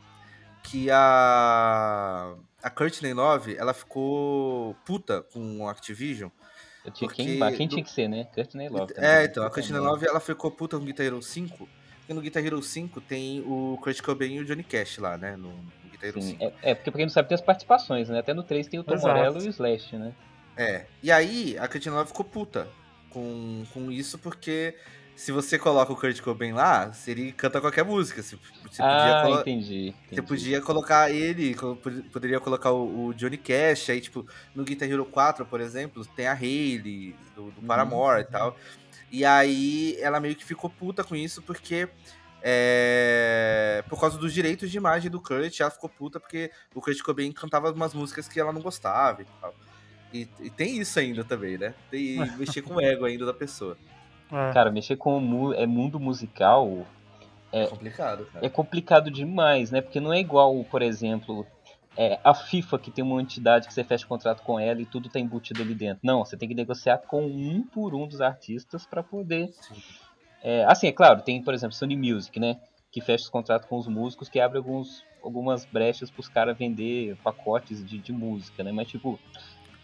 [0.62, 2.34] que a
[2.68, 6.30] a Courtney Love, ela ficou puta com a Activision.
[6.94, 8.26] Tinha quem, quem do- tinha que ser, né?
[8.34, 9.10] Courtney Love também.
[9.10, 9.78] É, então, a Courtney.
[9.78, 13.40] Love, ela ficou puta com o Guitar Hero 5, porque no Guitar Hero 5 tem
[13.46, 16.44] o Kurt Cobain e o Johnny Cash lá, né, no, no Guitar Hero Sim, 5.
[16.44, 18.20] é, é, porque pra quem não sabe tem as participações, né?
[18.20, 19.14] Até no 3 tem o Tom Exato.
[19.14, 20.14] Morello e o Slash, né?
[20.56, 22.68] É, e aí a Courtney Love ficou puta
[23.10, 24.74] com, com isso, porque
[25.18, 29.22] se você coloca o Kurt Cobain lá, ele canta qualquer música, você, você podia ah,
[29.24, 30.22] colo- entendi, Você entendi.
[30.22, 31.56] podia colocar ele,
[32.12, 36.28] poderia colocar o, o Johnny Cash, aí, tipo, no Guitar Hero 4, por exemplo, tem
[36.28, 38.28] a Hayley, do, do Paramore uhum.
[38.28, 38.56] e tal.
[39.10, 41.88] E aí ela meio que ficou puta com isso, porque
[42.40, 47.02] é, por causa dos direitos de imagem do Kurt, ela ficou puta porque o Kurt
[47.02, 49.52] Cobain cantava umas músicas que ela não gostava e tal.
[50.14, 51.74] E, e tem isso ainda também, né?
[51.90, 53.76] Tem mexer com o ego ainda da pessoa.
[54.30, 54.52] É.
[54.52, 56.86] Cara, mexer com o mu- é mundo musical
[57.52, 58.44] É complicado, cara.
[58.46, 59.80] é complicado demais, né?
[59.80, 61.46] Porque não é igual, por exemplo,
[61.96, 65.08] é, a FIFA que tem uma entidade que você fecha contrato com ela e tudo
[65.08, 66.00] tá embutido ali dentro.
[66.02, 69.48] Não, você tem que negociar com um por um dos artistas para poder.
[70.42, 72.60] É, assim, é claro, tem, por exemplo, Sony Music, né?
[72.92, 77.16] Que fecha os contratos com os músicos, que abre alguns, algumas brechas pros caras vender
[77.24, 78.70] pacotes de, de música, né?
[78.72, 79.18] Mas, tipo,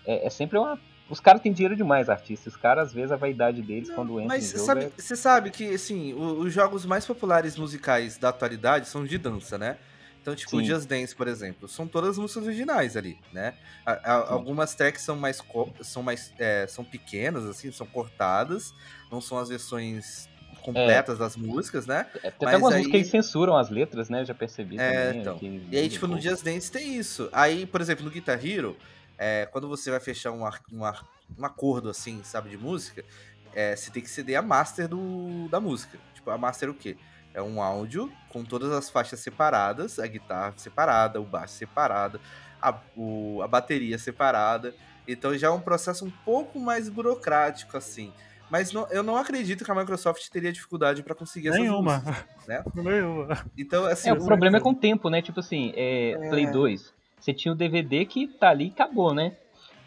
[0.06, 0.78] é, é sempre uma.
[1.08, 2.54] Os caras têm dinheiro demais, artistas.
[2.54, 5.50] Os caras, às vezes, a vaidade deles quando entra Mas jogo sabe, é- você sabe
[5.50, 9.76] que, assim, os jogos mais populares musicais da atualidade são de dança, né?
[10.22, 10.64] Então, tipo, o Sim.
[10.66, 13.52] Just Dance, por exemplo, são todas músicas originais ali, né?
[13.84, 15.42] A- a- algumas tracks são mais,
[15.82, 18.72] são mais é, são pequenas, assim, são cortadas,
[19.12, 20.26] não são as versões
[20.62, 22.06] completas das músicas, né?
[22.22, 24.24] É, Tem Mas até algumas aí- músicas que censuram as letras, né?
[24.24, 25.20] Já percebi É, também.
[25.20, 25.38] então.
[25.70, 27.28] E aí, tipo, no Just Dance tem isso.
[27.30, 28.74] Aí, por exemplo, no Guitar Hero,
[29.18, 31.04] é, quando você vai fechar um, ar- um, ar-
[31.38, 33.04] um acordo, assim, sabe, de música,
[33.52, 35.98] é, você tem que ceder a master do, da música.
[36.14, 36.96] Tipo, a master é o quê?
[37.32, 42.20] É um áudio com todas as faixas separadas, a guitarra separada, o baixo separado,
[42.60, 44.74] a, o- a bateria separada.
[45.06, 48.12] Então já é um processo um pouco mais burocrático, assim.
[48.50, 51.98] Mas não- eu não acredito que a Microsoft teria dificuldade para conseguir essas Nenhuma.
[51.98, 52.64] músicas, né?
[52.74, 53.46] Nenhuma.
[53.56, 54.10] Então, assim...
[54.10, 55.20] É, o problema é com o tempo, né?
[55.22, 56.92] Tipo assim, é, Play 2.
[57.20, 59.36] Você tinha o DVD que tá ali e acabou, né?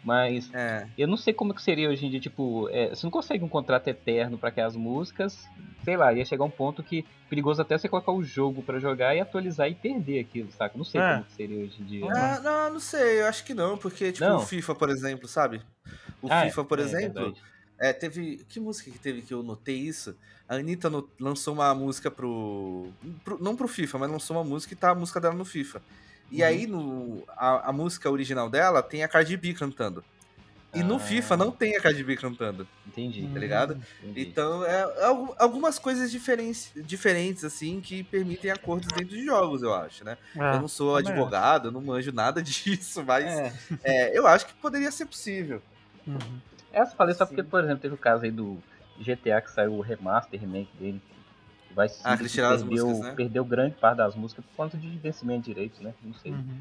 [0.04, 3.10] Mas É, eu não sei como que seria hoje em dia, tipo, é, você não
[3.10, 5.46] consegue um contrato eterno pra aquelas músicas.
[5.84, 9.14] Sei lá, ia chegar um ponto que perigoso até você colocar o jogo pra jogar
[9.14, 10.76] e atualizar e perder aquilo, saca?
[10.78, 11.12] Não sei É.
[11.14, 12.06] como que seria hoje em dia.
[12.12, 14.36] Ah, não, não sei, eu acho que não, porque, tipo, Não.
[14.38, 15.60] o FIFA, por exemplo, sabe?
[16.22, 17.34] O Ah, FIFA, por é, exemplo,
[17.78, 18.44] é, teve.
[18.48, 20.16] Que música que teve que eu notei isso?
[20.48, 22.88] A Anitta no- lançou uma música pro,
[23.24, 25.82] pro- Não pro FIFA, mas lançou uma música e tá a música dela no FIFA.
[26.30, 26.48] E Uhum.
[26.48, 30.04] aí, no, a, a música original dela tem a Cardi B cantando.
[30.74, 31.00] E no Ah.
[31.00, 33.26] FIFA não tem a Cardi B cantando, Entendi.
[33.32, 33.80] tá ligado?
[34.02, 34.20] entendi.
[34.28, 39.62] Então, é, é algu- algumas coisas diferentes, diferentes, assim, que permitem acordos dentro de jogos,
[39.62, 40.18] eu acho, né?
[40.36, 43.52] É, eu não sou advogado, eu não manjo nada disso, mas É.
[43.82, 45.62] é, eu acho que poderia ser possível.
[46.06, 46.18] Uhum.
[46.70, 47.48] Essa falei só porque, Sim.
[47.48, 48.58] por exemplo, teve o caso aí do
[49.00, 51.00] GTA que saiu o remaster, remake dele.
[51.78, 53.14] Vai Ah, eles tiraram as perdeu, músicas, né?
[53.14, 55.94] perdeu grande parte das músicas por conta de vencimento de direitos, né?
[56.02, 56.32] Não sei.
[56.32, 56.60] Uhum.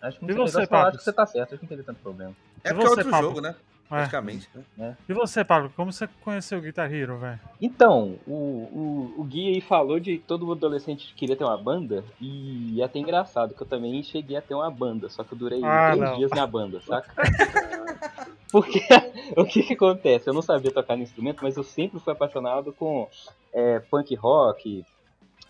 [0.00, 1.82] Acho que não sei, você, eu acho que você tá certo, acho que não teria
[1.82, 2.32] tanto problema.
[2.62, 3.28] É porque é outro Pablo?
[3.30, 3.56] jogo, né?
[3.92, 3.98] É.
[3.98, 4.48] Praticamente.
[4.76, 4.96] né?
[5.08, 7.38] E você, Pablo, como você conheceu o Guitar Hero, velho?
[7.60, 12.02] Então, o, o, o Gui aí falou de que todo adolescente queria ter uma banda,
[12.20, 15.38] e é até engraçado que eu também cheguei a ter uma banda, só que eu
[15.38, 16.16] durei Ah, três não.
[16.16, 17.12] dias na banda, saca?
[18.50, 18.80] Porque
[19.36, 20.28] o que que acontece?
[20.28, 23.08] Eu não sabia tocar no instrumento, mas eu sempre fui apaixonado com
[23.52, 24.84] é, punk rock,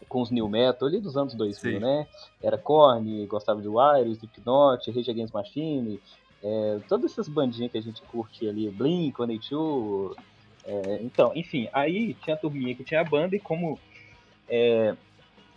[0.09, 1.79] com os new metal ali dos anos 2000, Sim.
[1.79, 2.07] né?
[2.43, 6.01] Era Korn, gostava de Wires, Slipknot, Rage Against Machine,
[6.43, 10.17] é, todas essas bandinhas que a gente curte ali, Blink, 182,
[10.65, 13.79] é, então, enfim, aí tinha a turminha que tinha a banda e como
[14.49, 14.95] é,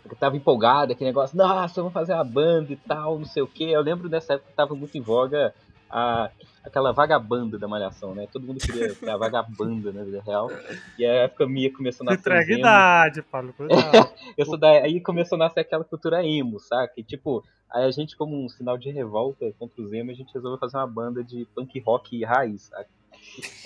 [0.04, 3.46] eu tava empolgado, aquele negócio, nossa, vamos fazer uma banda e tal, não sei o
[3.46, 3.64] que.
[3.64, 5.54] Eu lembro dessa época que tava muito em voga
[5.90, 6.30] a,
[6.64, 8.26] aquela vagabanda da Malhação, né?
[8.30, 10.50] Todo mundo queria ter a vagabanda na vida real.
[10.98, 12.20] E a época minha começou a nascer.
[12.20, 13.22] Entrega idade.
[13.22, 14.12] Cuidado.
[14.36, 16.92] Eu sou da, aí começou a nascer aquela cultura emo, saca?
[16.96, 20.32] E, tipo, aí a gente, como um sinal de revolta contra os emo, a gente
[20.32, 22.88] resolveu fazer uma banda de punk rock raiz, saca?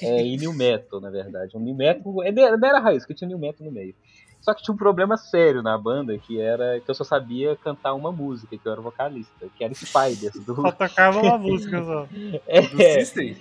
[0.02, 1.56] É, e new metal, na verdade.
[1.56, 3.94] Um new metal, é, não era raiz, que tinha new metal no meio.
[4.40, 7.94] Só que tinha um problema sério na banda, que era que eu só sabia cantar
[7.94, 12.04] uma música, que eu era vocalista, que era Spiders, do, Só tocava uma música só.
[12.04, 13.36] Do é, System?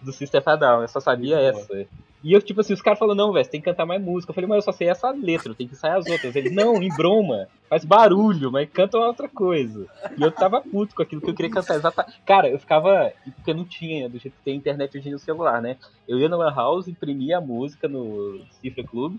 [0.00, 1.88] do System of a Down, eu só sabia Muito essa.
[2.22, 4.30] E eu, tipo assim, os caras falam, não, velho, você tem que cantar mais música.
[4.30, 6.34] Eu falei, mas eu só sei essa letra, eu tenho que ensaiar as outras.
[6.34, 9.86] Eles, não, embroma, faz barulho, mas canta uma outra coisa.
[10.16, 12.18] E eu tava puto com aquilo que eu queria cantar exatamente.
[12.24, 13.12] Cara, eu ficava.
[13.36, 15.76] Porque não tinha, do jeito que tem internet hoje no celular, né?
[16.08, 19.18] Eu ia na Lan House, imprimia a música no Cifra Club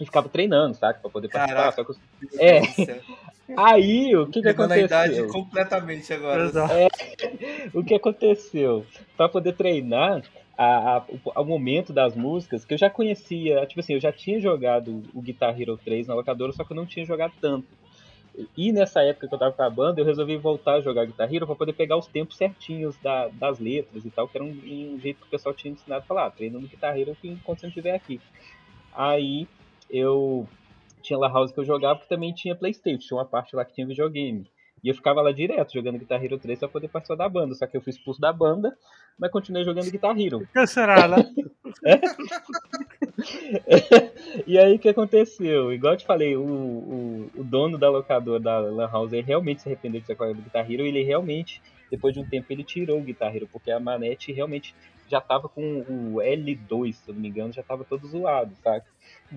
[0.00, 0.98] e ficava treinando, saca?
[1.00, 1.72] Pra poder participar.
[1.72, 1.84] Caraca.
[1.84, 2.60] Só que É.
[3.56, 5.28] Aí, o que que Pegando a idade aconteceu?
[5.28, 6.44] completamente agora.
[6.44, 6.72] Exato.
[7.74, 8.86] o que aconteceu?
[9.16, 10.22] Pra poder treinar
[10.56, 14.12] a, a- o, o momento das músicas, que eu já conhecia, tipo assim, eu já
[14.12, 17.66] tinha jogado o Guitar Hero 3 na locadora, só que eu não tinha jogado tanto.
[18.56, 21.32] E nessa época que eu tava com a banda, eu resolvi voltar a jogar Guitar
[21.34, 24.50] Hero pra poder pegar os tempos certinhos da- das letras e tal, que era um,
[24.50, 27.26] um jeito que o pessoal tinha ensinado a falar, ah, treina no Guitar Hero que
[27.28, 28.20] enquanto você não estiver aqui.
[28.94, 29.48] Aí
[29.90, 30.46] eu
[31.02, 33.74] tinha La House que eu jogava, que também tinha Playstation, tinha uma parte lá que
[33.74, 34.46] tinha videogame.
[34.82, 37.54] E eu ficava lá direto, jogando Guitar Hero 3 pra poder participar da banda.
[37.54, 38.74] Só que eu fui expulso da banda,
[39.18, 40.48] mas continuei jogando Guitar Hero.
[40.66, 41.16] Será, né?
[44.46, 45.72] e aí o que aconteceu?
[45.72, 49.60] Igual eu te falei, o, o, o dono da locadora da Lan House ele realmente
[49.60, 50.86] se arrependeu de ser colega do Guitar Hero.
[50.86, 54.74] Ele realmente, depois de um tempo, ele tirou o Guitar Hero, porque a manete realmente
[55.10, 58.86] já tava com o L2, se eu não me engano, já tava todo zoado, saca?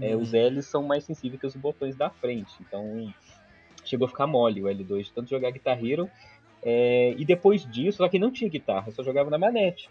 [0.01, 3.13] É, os L's são mais sensíveis que os botões da frente, então
[3.83, 6.09] chegou a ficar mole o L2 de tanto jogar Guitar Hero.
[6.61, 9.89] É, e depois disso, só que não tinha guitarra, eu só jogava na manete.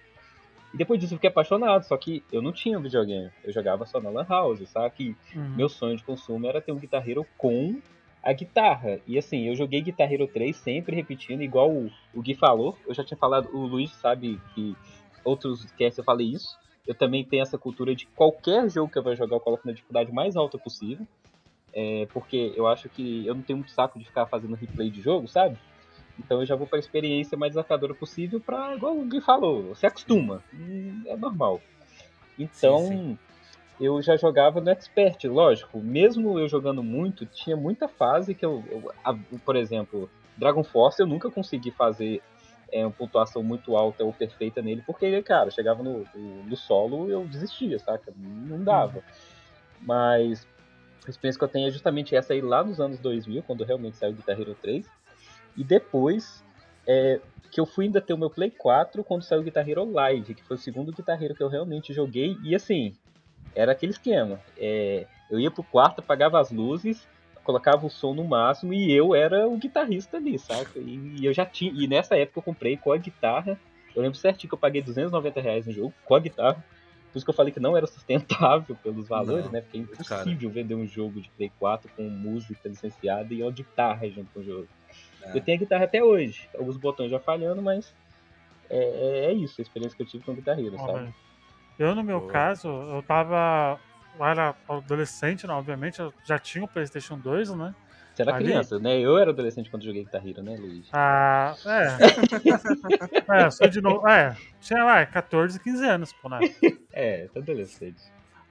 [0.73, 3.85] E depois disso eu fiquei apaixonado, só que eu não tinha um videogame, eu jogava
[3.85, 4.95] só na Lan House, sabe?
[4.95, 5.55] Que Uhum.
[5.57, 7.79] meu sonho de consumo era ter um Guitar Hero com
[8.23, 9.01] a guitarra.
[9.07, 12.79] E assim, eu joguei Guitar Hero 3 sempre repetindo, igual o, o Gui falou.
[12.87, 14.75] Eu já tinha falado, o Luiz sabe que
[15.25, 16.49] outros casts eu falei isso.
[16.87, 19.73] Eu também tenho essa cultura de qualquer jogo que eu vou jogar, eu coloco na
[19.73, 21.07] dificuldade mais alta possível.
[21.75, 25.01] É, porque eu acho que eu não tenho muito saco de ficar fazendo replay de
[25.01, 25.57] jogo, sabe?
[26.19, 29.69] Então eu já vou para a experiência mais desafiadora possível para, igual o Gui falou,
[29.75, 30.43] você acostuma.
[30.53, 31.63] Hum, É normal.
[32.39, 33.19] Então, Sim,
[33.81, 35.81] eu já jogava no Expert, lógico.
[35.81, 41.01] Mesmo eu jogando muito, tinha muita fase que eu, eu- a- por exemplo, Dragon Force
[41.01, 42.23] eu nunca consegui fazer
[42.73, 47.25] é, uma pontuação muito alta ou perfeita nele, porque, cara, chegava no, no- solo eu
[47.27, 48.13] desistia, saca?
[48.17, 49.03] Não dava.
[49.81, 50.47] Mas
[51.07, 53.97] a experiência que eu tenho é justamente essa aí lá nos anos 2000, quando realmente
[53.97, 54.87] saiu Guitar Hero 3.
[55.57, 56.43] E depois
[56.87, 59.91] é, que eu fui ainda ter o meu Play 4 quando saiu o Guitar Hero
[59.91, 62.39] Live, que foi o segundo Guitar Hero que eu realmente joguei.
[62.43, 62.95] E assim,
[63.55, 64.41] era aquele esquema.
[64.57, 67.07] É, eu ia pro quarto, apagava as luzes,
[67.45, 70.79] colocava o som no máximo e eu era o guitarrista ali, saca?
[70.79, 71.73] E, e eu já tinha.
[71.75, 73.59] E nessa época eu comprei com a guitarra.
[73.95, 76.65] Eu lembro certinho que eu paguei 290 reais no jogo com a guitarra.
[77.13, 79.61] Por isso que eu falei que não era sustentável pelos valores, Não, né?
[79.61, 84.09] Porque é impossível vender um jogo de Play 4 com música licenciada e uma guitarra
[84.09, 84.69] junto com o jogo.
[85.23, 85.37] É.
[85.37, 86.49] Eu tenho a guitarra até hoje.
[86.57, 87.95] Alguns botões já falhando, mas
[88.71, 91.13] é, é- é isso, a experiência que eu tive com guitarreiro, Ó, sabe?
[91.79, 92.33] Eu, no meu Boa.
[92.33, 93.79] caso, eu tava.
[94.19, 95.53] Eu era adolescente, né?
[95.55, 97.75] Obviamente, eu já tinha o PlayStation 2, né?
[98.15, 98.99] Você era Ali- criança, né?
[99.01, 100.89] Eu era adolescente quando joguei guitarreiro, né, Luiz?
[100.93, 101.97] Ah, é.
[103.47, 104.07] é, sou de novo.
[104.07, 106.41] É, tinha lá 14, 15 anos, pô, né?
[106.95, 108.03] É, tô adolescente.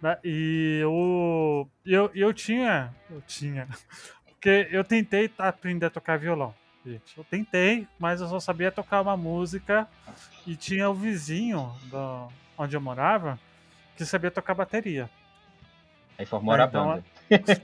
[0.01, 0.17] Né?
[0.23, 3.67] E eu, eu, eu tinha, eu tinha,
[4.25, 6.51] porque eu tentei tá, aprender a tocar violão,
[6.83, 7.15] gente.
[7.15, 9.87] Eu tentei, mas eu só sabia tocar uma música
[10.47, 13.39] e tinha o vizinho do, onde eu morava
[13.95, 15.07] que sabia tocar bateria.
[16.21, 17.03] Aí formaram Ah, então, a banda.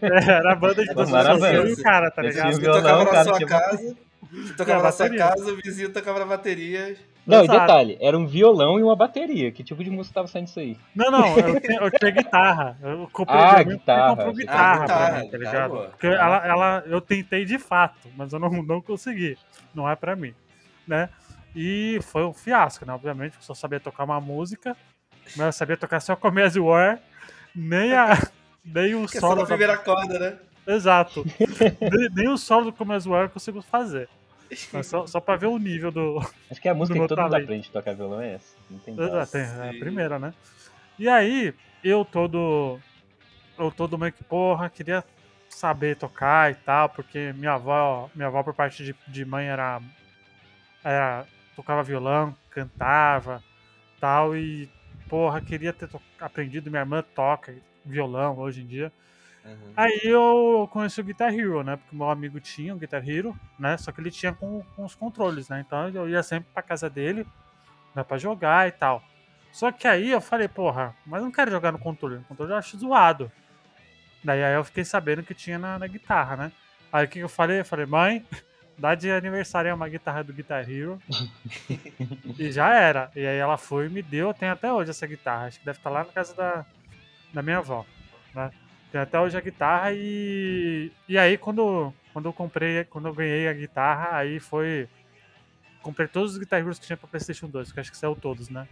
[0.02, 1.70] É, era a banda de eu banda.
[1.70, 2.56] e o cara, tá ligado?
[2.56, 3.96] Você tocava na cara, sua tinha casa,
[4.32, 6.96] você tocava na sua casa, o vizinho tocava na bateria.
[7.28, 9.52] Não, e detalhe, era um violão e uma bateria.
[9.52, 10.76] Que tipo de música tava saindo isso aí?
[10.96, 12.78] Não, não, eu tinha, eu tinha guitarra.
[12.82, 14.10] Eu comprei Ah, mãe guitarra.
[14.16, 15.90] comprou Ah, guitarra, guitarra, pra mim, tá guitarra, ligado?
[15.92, 19.38] Porque ela, ela, eu tentei de fato, mas eu não, não consegui.
[19.76, 20.34] Não é pra mim,
[20.88, 21.10] né?
[21.56, 22.94] E foi um fiasco, né?
[22.94, 24.76] Obviamente, eu só sabia tocar uma música,
[25.36, 26.98] mas eu sabia tocar só Commerce War,
[27.56, 28.18] nem, a,
[28.68, 30.38] nem o Que é só solo na da primeira corda, né?
[30.68, 31.26] Exato.
[31.40, 34.10] nem, nem o solo do Commerce War eu consigo fazer.
[34.72, 37.36] Mas só, só pra ver o nível do, Acho que a música que todo mundo
[37.36, 38.56] aprende a tocar violão é essa.
[38.70, 40.34] Não tem Exato, é a primeira, né?
[40.98, 41.54] E aí,
[41.84, 42.80] eu todo.
[43.58, 45.04] Eu todo meio que, porra, queria
[45.50, 49.82] saber tocar e tal, porque minha avó, minha avó por parte de, de mãe era,
[50.84, 51.26] era.
[51.56, 53.44] tocava violão, cantava
[54.00, 54.70] tal, e
[55.10, 57.54] porra, queria ter to- aprendido, minha irmã toca
[57.88, 58.92] violão hoje em dia.
[59.48, 59.74] Uhum.
[59.78, 61.78] Aí eu conheci o Guitar Hero, né?
[61.78, 63.78] Porque meu amigo tinha o Guitar Hero, né?
[63.78, 65.64] Só que ele tinha com, com os controles, né?
[65.66, 67.26] Então eu ia sempre pra casa dele,
[67.96, 68.04] né?
[68.04, 69.02] Pra jogar e tal.
[69.52, 72.18] Só que aí eu falei, porra, mas eu não quero jogar no controle.
[72.18, 73.32] No controle eu acho zoado.
[74.24, 76.52] Daí aí eu fiquei sabendo que tinha na, na guitarra, né?
[76.92, 77.62] Aí o que que eu falei?
[77.62, 78.26] Eu falei, mãe,
[78.78, 81.02] dá de aniversário uma guitarra do Guitar Hero.
[82.38, 83.10] e já era.
[83.16, 85.48] E aí ela foi e me deu, tem até hoje essa guitarra.
[85.48, 86.66] Acho que deve estar lá na casa da,
[87.34, 87.86] da minha avó,
[88.34, 88.52] né?
[88.92, 90.92] Tem até hoje a guitarra e.
[91.08, 94.88] E aí quando, quando eu comprei, quando eu ganhei a guitarra, aí foi.
[95.82, 98.50] Comprei todos os Guitar Heroes que tinha pra Playstation 2, que acho que saiu todos,
[98.50, 98.68] né?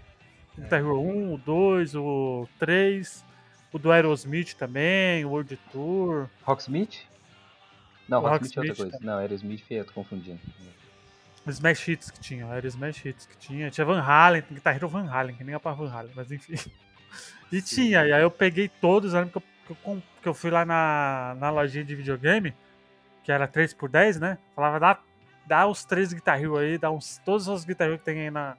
[0.58, 3.26] O Guitar Hero 1, o 2, o 3,
[3.72, 6.30] o do Aerosmith também, o World Tour.
[6.44, 7.04] Rocksmith?
[8.08, 9.00] Não, O Rocksmith é outra coisa.
[9.02, 10.40] Não, Aerosmith eu tô confundindo.
[11.46, 13.70] Os Smash Hits que tinha, era Smash Hits que tinha.
[13.70, 16.56] Tinha Van Halen, Guitar Hero Van Halen, que nem é pra Van Halen, mas enfim.
[17.52, 17.76] E Sim.
[17.76, 21.36] tinha, e aí eu peguei todos, eu lembro que eu, que eu, fui lá na,
[21.40, 22.54] na lojinha de videogame,
[23.24, 24.38] que era 3x10, né?
[24.56, 25.00] Falava, dá,
[25.46, 28.32] dá os três Guitar Hero aí, dá uns, todos os Guitar Hero que tem aí
[28.32, 28.58] na,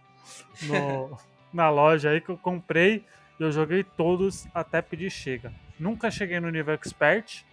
[0.62, 1.18] no-
[1.52, 3.04] na loja aí que eu comprei.
[3.38, 5.52] e Eu joguei todos até pedir chega.
[5.78, 7.44] Nunca cheguei no nível expert,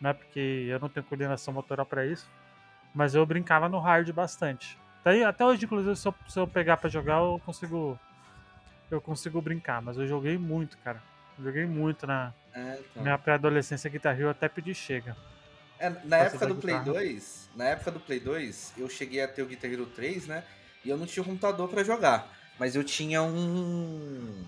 [0.00, 0.12] né?
[0.12, 2.30] Porque eu não tenho coordenação motora pra isso.
[2.94, 4.78] Mas eu brincava no hard bastante.
[5.00, 7.98] Até, até hoje, inclusive, se eu, se eu pegar pra jogar, eu consigo.
[8.90, 9.80] Eu consigo brincar.
[9.80, 11.02] Mas eu joguei muito, cara.
[11.42, 13.02] Joguei muito na É, então.
[13.02, 15.16] minha pré-adolescência Guitar Hero até pedir chega.
[15.78, 16.92] É, na época do Play guitarra.
[16.98, 20.44] 2, na época do Play 2, eu cheguei a ter o Guitar Hero 3, né?
[20.84, 24.44] E eu não tinha um computador pra jogar, mas eu tinha um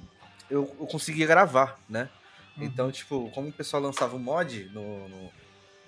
[0.50, 2.10] eu, eu conseguia gravar, né?
[2.58, 2.64] Uhum.
[2.64, 5.32] Então, tipo, como o pessoal lançava um mod no, no,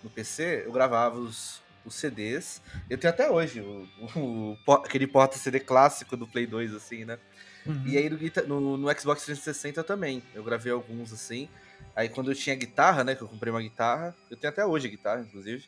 [0.05, 2.63] no PC, eu gravava os, os CDs.
[2.89, 3.87] Eu tenho até hoje o,
[4.19, 7.19] o po- aquele porta-CD clássico do Play 2, assim, né?
[7.67, 7.83] Uhum.
[7.87, 8.11] E aí
[8.47, 10.23] no, no, no Xbox 360 também.
[10.35, 11.49] Eu gravei alguns assim.
[11.97, 13.15] Aí quando eu tinha guitarra, né?
[13.15, 14.15] Que eu comprei uma guitarra.
[14.31, 15.65] Eu tenho até hoje a guitarra, inclusive.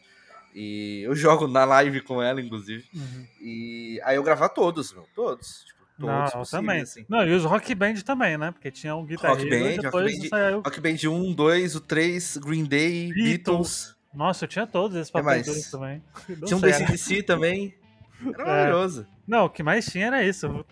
[0.54, 2.84] E eu jogo na live com ela, inclusive.
[2.94, 3.26] Uhum.
[3.40, 5.06] E aí eu gravava todos, meu.
[5.14, 5.64] Todos.
[5.66, 6.80] Tipo, todos Não, também.
[6.82, 7.04] assim.
[7.08, 8.50] Não, e os Rock Band também, né?
[8.50, 10.28] Porque tinha um Guitar Rock Band, e Rock depois Band.
[10.28, 10.60] saiu...
[10.60, 13.24] Rock Band 1, 2, o 3, Green Day, Beatles.
[13.28, 13.96] Beatles.
[14.12, 16.02] Nossa, eu tinha todos esses papéis também.
[16.28, 17.74] Não Tinha um era- ACDC também.
[18.22, 18.46] Era É.
[18.46, 19.06] maravilhoso.
[19.26, 20.64] Não, o que mais tinha era isso.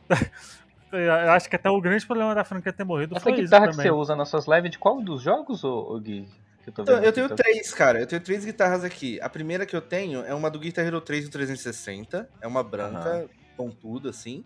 [0.97, 3.67] Eu acho que até o grande problema da franquia ter morrido Essa foi isso guitarra
[3.67, 3.87] que também.
[3.87, 6.29] você usa nas suas lives, de qual dos jogos, ô, ô Gui?
[6.63, 7.35] Que eu, tô Eu, tenho tá?
[7.35, 8.01] três, cara.
[8.01, 9.21] Eu tenho três guitarras aqui.
[9.21, 12.29] A primeira que eu tenho é uma do Guitar Hero 3 do 360.
[12.41, 13.27] É uma branca,
[13.57, 14.43] pontuda, assim.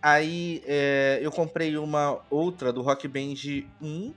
[0.00, 3.34] Aí é, eu comprei uma outra do Rock Band
[3.80, 4.14] 1.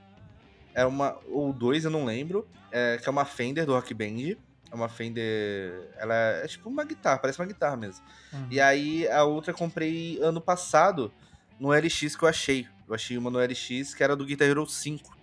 [0.73, 1.17] É uma.
[1.30, 2.47] Ou 2, eu não lembro.
[2.71, 4.38] é, que é uma Fender do Rock Band.
[4.71, 5.89] É uma Fender.
[5.97, 8.04] Ela é tipo uma guitarra, parece uma guitarra mesmo.
[8.34, 8.47] Uhum.
[8.49, 11.12] E aí a outra eu comprei ano passado
[11.59, 12.67] no LX que eu achei.
[12.87, 15.15] Eu achei uma no LX que era do Guitar Hero 5.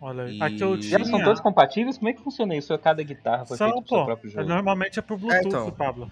[0.00, 0.38] Olha aí.
[0.38, 0.96] E- Aqui eu tinha...
[0.96, 1.96] elas são todas compatíveis?
[1.98, 2.76] Como é que funciona isso?
[2.78, 4.48] Cada guitarra foi feita pro seu próprio jogo?
[4.48, 5.70] Normalmente é pro Bluetooth, então.
[5.70, 6.10] Pablo.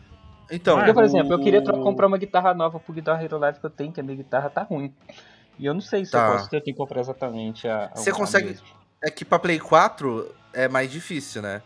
[0.50, 3.60] Então, Porque, por exemplo, eu queria o- comprar uma guitarra nova pro Guitar Hero Live
[3.60, 4.92] que eu tenho, que a minha guitarra tá ruim.
[5.58, 6.26] E eu não sei se Tá.
[6.26, 7.90] eu posso, se eu tenho que comprar exatamente a.
[7.94, 8.66] Você consegue- mesma.
[9.02, 11.62] É que pra Play 4 é mais difícil, né?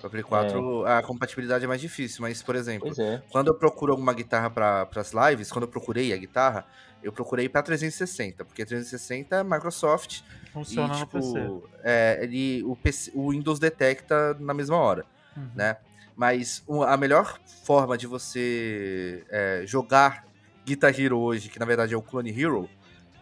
[0.00, 3.22] Pra Play 4 a compatibilidade é mais difícil, mas, por exemplo, é.
[3.30, 6.66] quando eu procuro alguma guitarra para as lives, quando eu procurei a guitarra,
[7.04, 11.62] eu procurei pra 360, porque 360 é Microsoft Funciona e, no tipo, PC.
[11.84, 15.04] é, ele, o, PC o Windows detecta na mesma hora,
[15.36, 15.48] Uhum.
[15.54, 15.76] né?
[16.16, 20.24] Mas a melhor forma de você é, jogar
[20.64, 22.70] Guitar Hero hoje, que na verdade é o Clone Hero,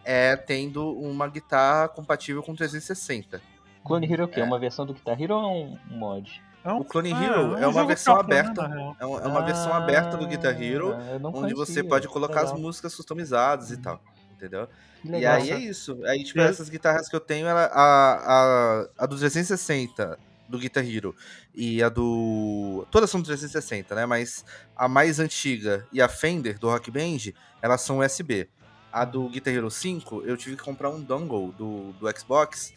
[0.05, 3.41] é tendo uma guitarra compatível com 360.
[3.83, 4.39] Clone Hero é o quê?
[4.39, 4.43] É.
[4.43, 5.47] É uma versão do Guitar Hero ou é
[5.91, 6.41] um mod?
[6.63, 8.95] É O Clone ah, Hero é um uma jogo versão próprio, né, aberta.
[8.99, 12.47] É um- é uma versão aberta do Guitar Hero, Ah, onde você pode colocar as
[12.47, 12.59] Legal.
[12.61, 14.01] músicas customizadas e tal,
[14.35, 14.67] entendeu?
[15.01, 15.35] Que E legal.
[15.35, 15.99] aí é isso.
[16.05, 20.85] Aí, tipo, essas guitarras que eu tenho, ela, a, a, a do 360 do Guitar
[20.85, 21.13] Hero
[21.53, 22.85] e a do.
[22.91, 24.05] Todas são do 360, né?
[24.05, 24.45] Mas
[24.75, 28.47] a mais antiga e a Fender do Rock Band, elas são USB.
[28.91, 32.71] A do Guitar Hero 5, eu tive que comprar um dongle do, do Xbox.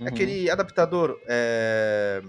[0.00, 0.08] Uhum.
[0.08, 1.16] Aquele adaptador.
[1.26, 2.20] É,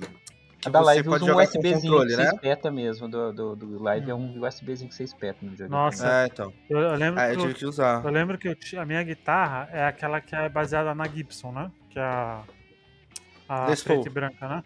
[0.62, 2.30] que A da você Live pode usa um jogar com USBzinho controle, que você né?
[2.36, 3.10] espeta mesmo.
[3.10, 5.82] Do, do, do Live é um USBzinho que você espeta no videogame.
[5.84, 6.04] Nossa.
[6.04, 6.22] também.
[6.22, 6.54] É, então.
[6.70, 8.06] Eu, eu lembro Ah, que eu tive que usar.
[8.06, 11.72] eu lembro que eu a minha guitarra é aquela que é baseada na Gibson, né?
[11.90, 12.44] Que é a,
[13.50, 14.64] a preta e branca, né?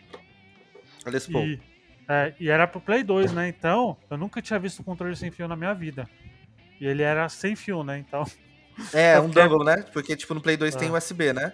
[1.05, 1.45] A Les Paul.
[1.45, 1.62] E,
[2.08, 3.47] é, e era pro Play 2, né?
[3.47, 6.08] Então, eu nunca tinha visto um controle sem fio na minha vida.
[6.79, 7.97] E ele era sem fio, né?
[7.99, 8.25] Então,
[8.93, 9.84] É, um dongle, né?
[9.93, 10.93] Porque, tipo, no Play 2 tem Ah.
[10.93, 11.53] USB, né?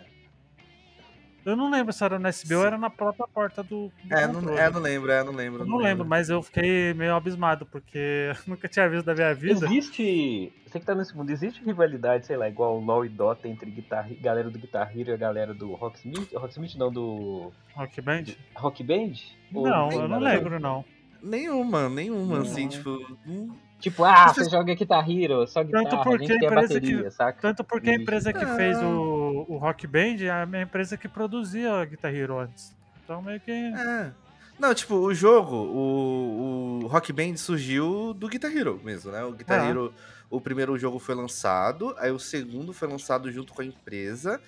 [1.46, 4.28] Eu não lembro se era no USB ou era na própria porta do, do É,
[4.28, 5.62] não, é, não lembro, é, não lembro.
[5.64, 7.98] Eu não lembro, mas eu fiquei meio abismado, porque
[8.36, 9.66] eu nunca tinha visto da minha vida.
[9.66, 10.54] Existe.
[10.66, 13.70] Você que tá nesse mundo, existe rivalidade, sei lá, igual o LoL e Dota entre
[13.70, 16.32] guitar, galera do Guitar Hero e a galera do Rocksmith?
[16.34, 18.24] Rocksmith não, do Rock Band?
[18.56, 19.14] Rock Band?
[19.52, 20.86] Não, eu não lembro, não.
[21.22, 22.42] Nenhuma, nenhuma, Não.
[22.42, 22.90] assim, tipo.
[23.28, 26.74] hum, Tipo, ah, você joga Guitar Hero, só guitarra, a porque gente a quer empresa
[26.76, 27.42] bateria, que- saca?
[27.42, 28.56] Tanto porque a empresa que Ah.
[28.56, 32.74] fez o, o Rock Band é a minha empresa que produzia a Guitar Hero antes.
[33.04, 33.52] Então meio que.
[33.52, 34.12] É.
[34.60, 39.24] Não, tipo, o jogo, o, o Rock Band surgiu do Guitar Hero mesmo, né?
[39.24, 39.66] O Guitar Ah.
[39.68, 39.92] Hero,
[40.30, 44.40] o primeiro jogo foi lançado, aí o segundo foi lançado junto com a empresa,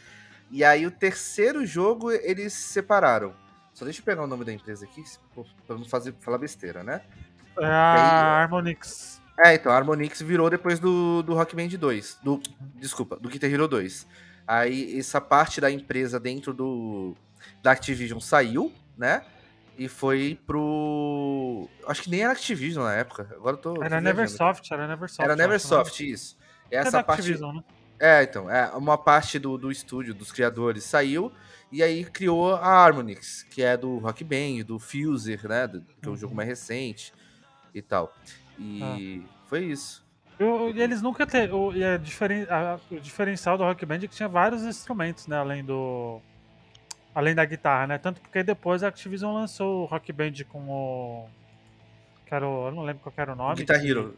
[0.52, 3.34] e aí o terceiro jogo eles separaram.
[3.74, 5.04] Só deixa eu pegar o nome da empresa aqui,
[5.66, 7.02] pra não fazer, falar besteira, né?
[7.60, 9.20] É a Harmonix.
[9.38, 12.20] É, então, a Harmonix virou depois do, do Rock Band 2.
[12.24, 12.40] Do,
[12.76, 14.08] desculpa, do Guitar Hero 2.
[14.48, 17.16] Aí essa parte da empresa dentro do
[17.62, 19.24] da Activision saiu, né?
[19.78, 21.68] E foi pro.
[21.88, 23.28] Acho que nem era Activision na época.
[23.32, 23.84] Agora eu tô.
[23.84, 24.00] Era.
[24.00, 25.24] Neversoft, era Neversoft.
[25.24, 25.44] Era né?
[25.44, 26.38] Neversoft, isso.
[26.70, 27.22] É da Essa parte.
[27.22, 27.64] Activision, né?
[28.00, 31.32] É, então, é, uma parte do, do estúdio, dos criadores, saiu
[31.72, 35.68] e aí criou a Harmonix, que é do Rock Band, do Fuser, né?
[35.68, 36.18] do- que é o Uhum.
[36.18, 37.14] jogo mais recente
[37.74, 38.14] e tal.
[38.60, 39.30] E Ah.
[39.48, 40.04] foi isso.
[40.40, 43.96] Eu- e eles nunca te, o, e a diferen, a- o diferencial do Rock Band
[43.96, 45.38] é que tinha vários instrumentos, né?
[45.38, 46.20] Além do.
[47.16, 47.98] Além da guitarra, né?
[48.00, 51.30] Tanto porque depois a Activision lançou o Rock Band com o.
[52.26, 53.56] Que era o, eu não lembro qual que era o nome.
[53.58, 54.18] Guitar que- Hero.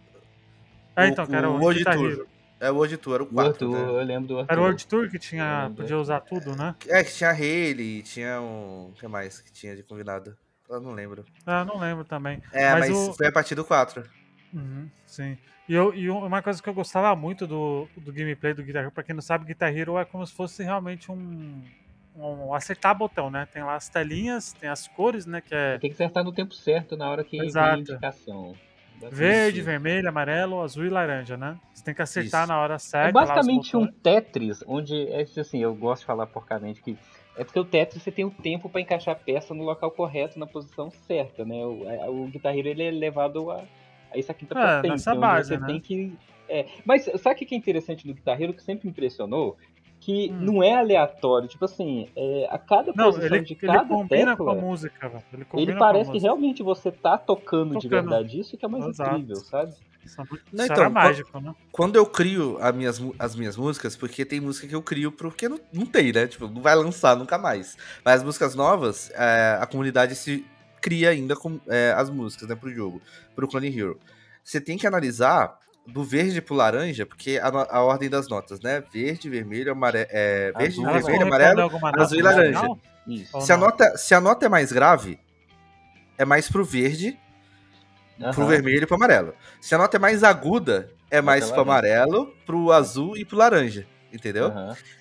[0.95, 2.09] É, O- então, que era o, o World Guitar Tour.
[2.11, 2.27] Hero.
[2.57, 3.99] É o World Tour, era o O 4, Arthur, né?
[4.01, 4.51] eu lembro do Arthur.
[4.53, 6.73] Era o World Tour que tinha, podia usar tudo, né?
[6.88, 8.88] É, que tinha Haley, tinha um...
[8.88, 10.38] O que mais que tinha de convidado?
[10.69, 11.25] Eu não lembro.
[11.45, 12.41] Ah, não lembro também.
[12.53, 14.05] É, Mas mas, o- foi a partir do 4.
[14.56, 15.38] Uhum, sim.
[15.68, 18.91] E, eu, e uma coisa que eu gostava muito do, do gameplay do Guitar Hero,
[18.91, 21.62] pra quem não sabe, Guitar Hero é como se fosse realmente um,
[22.16, 23.47] um acertar botão, né?
[23.51, 25.41] Tem lá as telinhas, tem as cores, né?
[25.41, 27.80] Que é Tem que acertar no tempo certo na hora que vem a Exato.
[27.82, 28.56] indicação.
[29.12, 29.66] verde, Isso.
[29.66, 31.58] vermelho, amarelo, azul e laranja, né?
[31.74, 32.47] Você tem que acertar Isso.
[32.53, 33.10] na hora certa.
[33.10, 33.88] É lá os basicamente um.
[33.88, 36.97] Tetris, onde é assim, eu gosto de falar porcamente que
[37.38, 40.39] é porque o Tetris você tem o tempo pra encaixar a peça no local correto,
[40.39, 41.66] na posição certa, né?
[41.66, 43.62] O, a- o Guitar Hero, ele é levado a,
[44.16, 45.68] a essa quinta É, potência, nessa onde base, você né?
[45.68, 46.13] tem que
[46.47, 49.57] é, mas sabe o que é interessante no Guitar Hero que sempre me impressionou?
[49.99, 50.38] Que Hum.
[50.41, 54.38] não é aleatório, tipo assim, é, a cada Não, posição ele, de ele cada combina
[54.38, 55.24] com a tecla, música, velho.
[55.34, 56.28] Ele, ele parece que música.
[56.28, 58.09] realmente você tá tocando, de Tocando.
[58.09, 58.39] verdade.
[58.39, 59.09] Isso que é mais Exato.
[59.09, 59.74] incrível, sabe?
[60.05, 61.55] Isso, é muito- Não, isso então, era mágico, né?
[61.72, 65.49] Quando eu crio as minhas, as minhas músicas, porque tem música que eu crio porque
[65.49, 66.28] não, não tem, né?
[66.28, 67.76] Tipo, não vai lançar nunca mais.
[68.03, 70.45] Mas as músicas novas, é, a comunidade se
[70.86, 73.01] cria ainda com é, as músicas, né, pro jogo,
[73.36, 73.99] pro Clone Hero.
[74.43, 75.57] Você tem que analisar
[75.88, 78.83] do verde pro laranja, porque a, a ordem das notas, né?
[78.93, 80.05] Verde, vermelho, amarelo.
[80.11, 81.71] É, verde, Azul, vermelho, amarelo.
[81.97, 82.67] azul e laranja.
[83.41, 85.19] Se a, nota, se a nota é mais grave,
[86.19, 87.17] é mais pro verde,
[88.17, 88.45] pro Aham.
[88.45, 89.33] vermelho e pro amarelo.
[89.59, 93.88] Se a nota é mais aguda, é mais pro amarelo, pro azul e pro laranja.
[94.16, 94.51] Entendeu?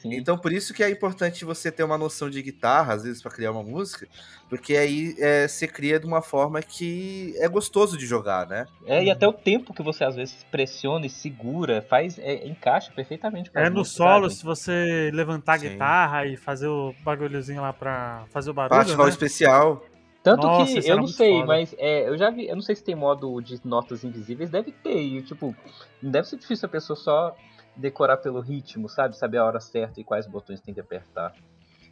[0.03, 0.15] Sim.
[0.15, 3.31] Então, por isso que é importante você ter uma noção de guitarra, às vezes, pra
[3.31, 4.09] criar uma música,
[4.49, 8.67] porque aí é, você cria de uma forma que é gostoso de jogar, né?
[8.85, 12.93] É, e até o tempo que você às vezes pressiona e segura, faz, é, encaixa
[12.93, 14.35] perfeitamente com É no solo, sabe?
[14.35, 15.69] se você levantar a Sim.
[15.71, 19.11] guitarra e fazer o bagulhozinho lá pra fazer o barulho, ativar o né?
[19.11, 19.85] especial.
[20.25, 21.47] Tanto Nossa, que eu não sei, foda.
[21.47, 24.73] mas é, eu já vi, eu não sei se tem modo de notas invisíveis, deve
[24.73, 25.55] ter, e tipo,
[26.03, 27.37] não deve ser difícil a pessoa só
[27.77, 29.17] decorar pelo ritmo, sabe?
[29.17, 31.35] Saber a hora certa e quais botões tem que apertar.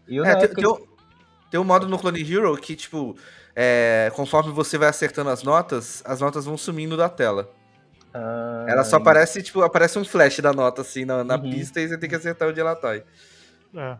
[0.08, 0.86] E eu É, tem, época tem um,
[1.50, 3.16] tem um modo no Clone Hero que, tipo,
[3.54, 7.50] é, conforme você vai acertando as notas, as notas vão sumindo da tela.
[8.14, 11.50] Ah, Ela só aparece, tipo, aparece um flash da nota, assim, na, na Uhum.
[11.50, 12.94] pista e você tem que acertar onde ela tá.
[12.94, 13.96] É.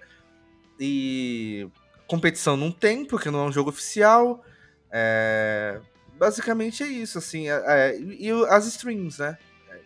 [0.79, 1.67] e
[2.07, 4.43] competição não tem, porque não é um jogo oficial.
[4.91, 5.79] É,
[6.17, 7.49] Basicamente é isso, assim.
[7.49, 9.37] é- é, E as streams, né?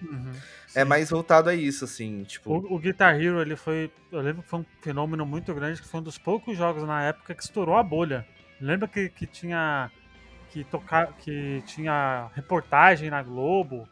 [0.02, 0.32] Uhum,
[0.76, 0.90] É sim.
[0.90, 2.52] mais voltado a isso, assim, tipo.
[2.52, 3.92] O, o Guitar Hero, ele foi.
[4.12, 7.04] Eu lembro que foi um fenômeno muito grande, que foi um dos poucos jogos na
[7.04, 8.26] época que estourou a bolha.
[8.60, 9.92] Lembra que, que tinha.
[10.52, 13.88] Que, tocar, que tinha reportagem na Globo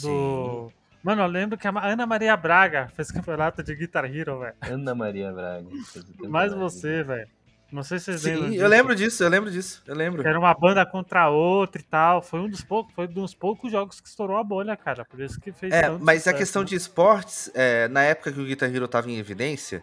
[0.00, 0.72] do.
[1.02, 4.54] Mano, eu lembro que a Ana Maria Braga fez campeonato de Guitar Hero, velho.
[4.62, 5.66] Ana Maria Braga.
[6.28, 7.28] Mais você, velho.
[7.74, 8.50] Não sei se vocês lembram.
[8.50, 10.22] Sim, eu lembro disso, eu lembro disso, eu lembro.
[10.22, 12.22] Que Era uma banda contra a outra e tal.
[12.22, 15.04] Foi um dos poucos, foi um dos poucos jogos que estourou a bolha, cara.
[15.04, 15.72] Por isso que fez.
[15.72, 16.68] É, tanto mas a sucesso, questão né?
[16.68, 19.82] de esportes, é, na época que o Guitar Hero tava em evidência,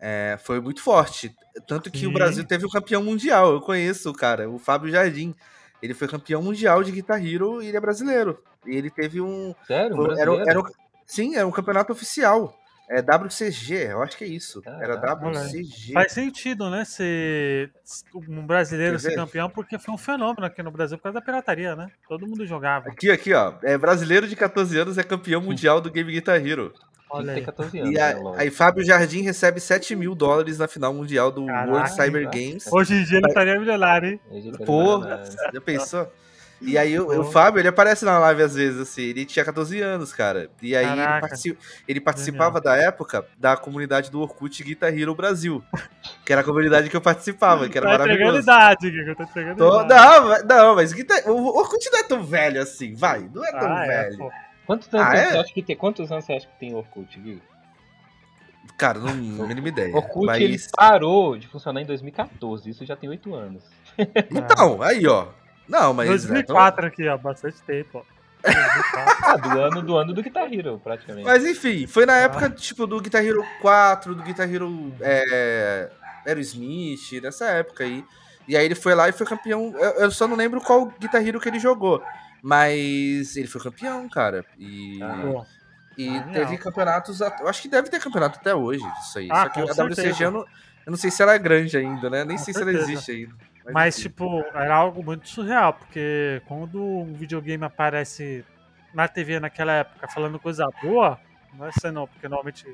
[0.00, 1.36] é, foi muito forte.
[1.66, 2.14] Tanto que o Sim.
[2.14, 3.52] Brasil teve um campeão mundial.
[3.52, 5.34] Eu conheço o cara, o Fábio Jardim.
[5.82, 8.42] Ele foi campeão mundial de Guitar Hero e ele é brasileiro.
[8.66, 9.54] E ele teve um.
[9.66, 9.92] Sério?
[9.92, 10.40] era, um- brasileiro?
[10.48, 10.64] era um-
[11.04, 12.58] sim, era um campeonato oficial.
[12.88, 14.62] É WCG, eu acho que é isso.
[14.64, 14.94] Era.
[14.96, 15.92] WCG.
[15.92, 16.84] Faz sentido, né?
[16.84, 17.70] Ser
[18.14, 21.74] um brasileiro ser campeão, porque foi um fenômeno aqui no Brasil por causa da pirataria,
[21.74, 21.88] né?
[22.08, 22.88] Todo mundo jogava.
[22.88, 23.54] Aqui, aqui, ó.
[23.64, 26.72] É brasileiro de 14 anos é campeão mundial do Game Guitar Hero.
[27.10, 27.42] Olha aí.
[27.42, 31.30] 14 anos, E né, a- aí Fábio Jardim recebe 7 mil dólares na final mundial
[31.32, 32.24] do Caraca, World Cyber.
[32.30, 32.66] Games.
[32.72, 34.20] Hoje em dia ele estaria milionário, hein?
[34.64, 35.00] Pô,
[35.52, 36.12] já pensou?
[36.60, 37.24] E aí o, o.
[37.24, 40.48] Fábio, ele aparece na live às vezes, assim, ele tinha 14 anos, cara.
[40.62, 45.62] E aí ele, partici- ele participava da época da comunidade do Orkut Guitar Hero Brasil.
[46.24, 48.38] Que era a comunidade que eu participava, que era Tá maravilhoso.
[48.40, 50.02] idade, Giga, tá entregando Tô- idade.
[50.20, 51.28] não, mas- não, mas Guitar...
[51.30, 53.28] o Orkut não é tão velho assim, vai.
[53.34, 54.18] Não é tão Ah, é, velho.
[54.18, 54.32] pô.
[54.66, 55.40] Quantos anos Ah, você é?
[55.40, 55.76] acha que tem?
[55.76, 57.40] Quantos anos você acha que tem o Orkut, viu?
[58.78, 59.94] Cara, não não mínima ideia.
[59.94, 60.40] Orkut mas...
[60.42, 63.62] ele parou de funcionar em 2014, isso já tem 8 anos.
[64.30, 65.28] Então, aí, ó.
[65.68, 66.08] Não, mas.
[66.08, 68.02] 2004 aqui, ó, bastante tempo, ó.
[68.02, 68.16] 2004.
[69.26, 71.24] Ah, do ano do ano do Guitar Hero, praticamente.
[71.24, 72.18] Mas enfim, foi na Ah.
[72.18, 75.90] época, tipo, do Guitar Hero 4, do Guitar Hero é,
[76.24, 78.04] Aerosmith, nessa época aí.
[78.46, 79.74] E aí ele foi lá e foi campeão.
[79.76, 82.00] Eu, eu só não lembro qual Guitar Hero que ele jogou.
[82.42, 84.44] Mas ele foi campeão, cara.
[84.56, 85.44] E, Ah,
[85.98, 86.30] e genial.
[86.32, 87.20] teve campeonatos.
[87.20, 89.28] at- Eu acho que deve ter campeonato até hoje, isso aí.
[89.30, 90.44] Ah, só que a WCG eu não,
[90.86, 92.24] eu não sei se ela é grande ainda, né?
[92.24, 92.92] Nem Com sei se ela certeza.
[92.92, 93.34] existe ainda.
[93.72, 94.08] Mas, enfim.
[94.08, 98.44] tipo, era algo muito surreal, porque quando um videogame aparece
[98.94, 101.18] na TV naquela época falando coisa boa,
[101.54, 102.64] não é ser não, porque normalmente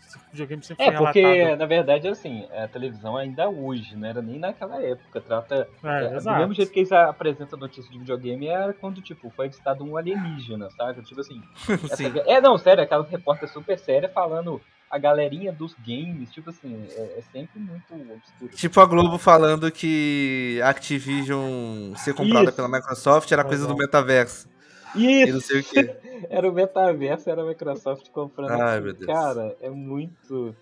[0.00, 1.58] esse videogame sempre É, foi porque, relatado.
[1.58, 5.20] na verdade, assim, a televisão ainda hoje, não era nem naquela época.
[5.20, 5.68] Trata.
[5.84, 9.46] É, é, do mesmo jeito que eles apresentam notícia de videogame é quando, tipo, foi
[9.46, 11.02] avistado um alienígena, saca?
[11.02, 11.42] Tipo assim.
[11.92, 12.02] essa-.
[12.26, 17.18] É, não, sério, aquela repórter super séria falando a galerinha dos games, tipo assim, é,
[17.18, 18.52] é sempre muito obscuro.
[18.56, 22.56] Tipo a Globo falando que Activision ser comprada Isso.
[22.56, 24.48] pela Microsoft era coisa do metaverso.
[24.96, 25.46] E não Isso!
[25.46, 25.96] sei o quê.
[26.28, 28.50] Era o metaverso, era a Microsoft comprando.
[28.60, 29.06] Ai, meu Deus.
[29.06, 30.54] Cara, é muito.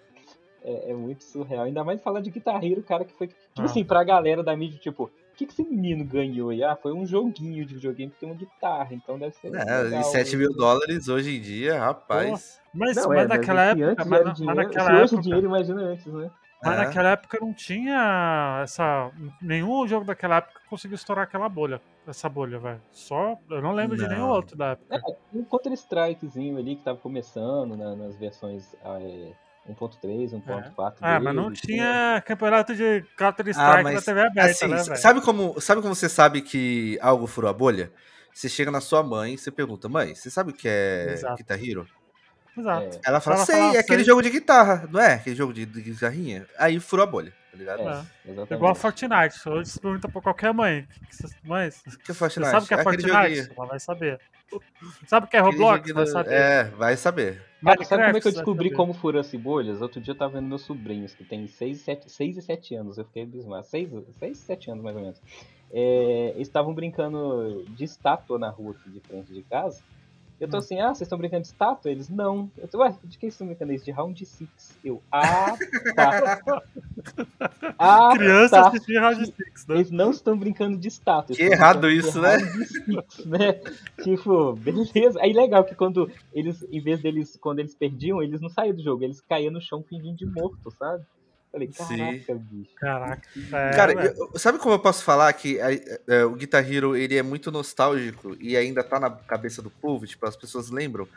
[0.63, 1.65] É, é muito surreal.
[1.65, 3.27] Ainda mais falar de Guitar Hero, cara, que foi.
[3.27, 3.65] Tipo Ah.
[3.65, 6.53] assim, pra galera da mídia, tipo, que, que esse menino ganhou?
[6.53, 9.55] E, ah, foi um joguinho de videogame que tem uma guitarra, então deve ser.
[9.55, 10.57] É, legal, e 7 mil né?
[10.57, 12.61] dólares hoje em dia, rapaz.
[12.75, 15.23] Mas, Não, mas é, naquela mas se época, mas, mas dinheiro, naquela se hoje época,
[15.23, 16.31] dinheiro, imagina antes, né?
[16.63, 16.77] mas É.
[16.85, 19.11] naquela época não tinha essa.
[19.41, 21.81] Nenhum jogo daquela época conseguiu estourar aquela bolha.
[22.07, 22.81] Essa bolha, velho.
[22.91, 23.39] Só.
[23.49, 24.09] Eu não lembro de Não.
[24.11, 25.01] nenhum outro da época.
[25.33, 29.33] Um Counter-Strikezinho ali que tava começando na- nas versões ah, é,
[29.69, 30.95] 1.3, 1.4.
[31.01, 35.21] Ah, mas não tinha campeonato de Ah, Counter-Strike mas, na TV aberta, Assim, né, sabe
[35.21, 37.93] como, sabe como você sabe que algo furou a bolha?
[38.33, 41.37] Você chega na sua mãe e você pergunta, mãe, você sabe o que é Exato.
[41.37, 41.87] Guitar Hero?
[42.57, 42.99] Exato.
[43.05, 44.07] Ela fala, Ela sei, fala, é aquele sei.
[44.07, 45.15] jogo de guitarra, não é?
[45.15, 46.47] Aquele jogo de, de guitarrinha.
[46.59, 47.83] Aí furou a bolha, tá ligado?
[47.83, 48.03] É,
[48.51, 48.55] É.
[48.55, 49.49] Igual a Fortnite.
[49.49, 50.87] Hoje você pergunta pra qualquer mãe.
[51.11, 52.51] você- Mãe, você Que é Fortnite?
[52.51, 53.35] sabe o que é aquele Fortnite?
[53.37, 53.55] joguinho.
[53.57, 54.21] Ela vai saber.
[55.07, 55.77] Sabe o que é Roblox?
[55.79, 56.33] joguinho Vai saber.
[56.33, 57.43] É, vai saber.
[57.65, 59.83] Cara, sabe como é que eu descobri como fura-se bolhas?
[59.83, 62.75] Outro dia eu tava vendo meus sobrinhos, que tem 6 e 7, 6 e 7
[62.77, 62.99] anos.
[62.99, 63.67] Eu fiquei abismado.
[63.67, 65.21] 6, 6 e 7 anos, mais ou menos.
[65.73, 69.83] É, estavam brincando de estátua na rua aqui de frente de casa.
[70.41, 70.61] Eu tô Hum.
[70.61, 71.91] assim, ah, vocês estão brincando de estátua?
[71.91, 72.51] Eles, não.
[72.57, 73.85] Eu tô, ué, de que vocês estão brincando isso?
[73.85, 74.49] De Round 6.
[74.85, 75.57] Eu, ah,
[75.97, 76.41] tá.
[77.79, 78.69] ah, Criança tá.
[78.69, 79.75] assistindo Round 6, né?
[79.75, 81.35] Eles não estão brincando de estátua.
[81.35, 82.37] Que errado isso, né?
[82.37, 83.61] Round Six, né?
[84.03, 85.19] Tipo, beleza.
[85.21, 88.83] Aí legal que quando eles, em vez deles, quando eles perdiam, eles não saíam do
[88.83, 91.05] jogo, eles caíam no chão fingindo de morto, sabe?
[91.51, 91.97] Falei, Sim.
[91.99, 92.71] caraca, bicho.
[92.77, 93.23] Caraca.
[93.37, 94.15] É, Cara, velho.
[94.19, 95.69] eu- sabe como eu posso falar que a-
[96.07, 100.07] é, o Guitar Hero ele é muito nostálgico e ainda tá na cabeça do povo,
[100.07, 101.09] tipo, as pessoas lembram?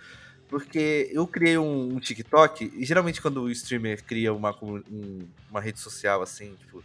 [0.47, 5.61] Porque eu criei um, um TikTok, e geralmente quando o streamer cria uma, um- uma
[5.61, 6.83] rede social assim, tipo,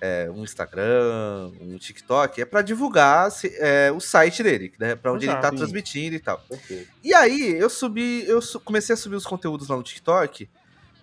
[0.00, 4.94] é, um Instagram, um TikTok, é pra divulgar é, o site dele, né?
[4.96, 5.56] Pra onde ele tá Exato.
[5.56, 6.38] transmitindo e tal.
[6.48, 6.88] Perfeito.
[7.02, 10.48] E aí, eu subi, eu su- comecei a subir os conteúdos lá no TikTok.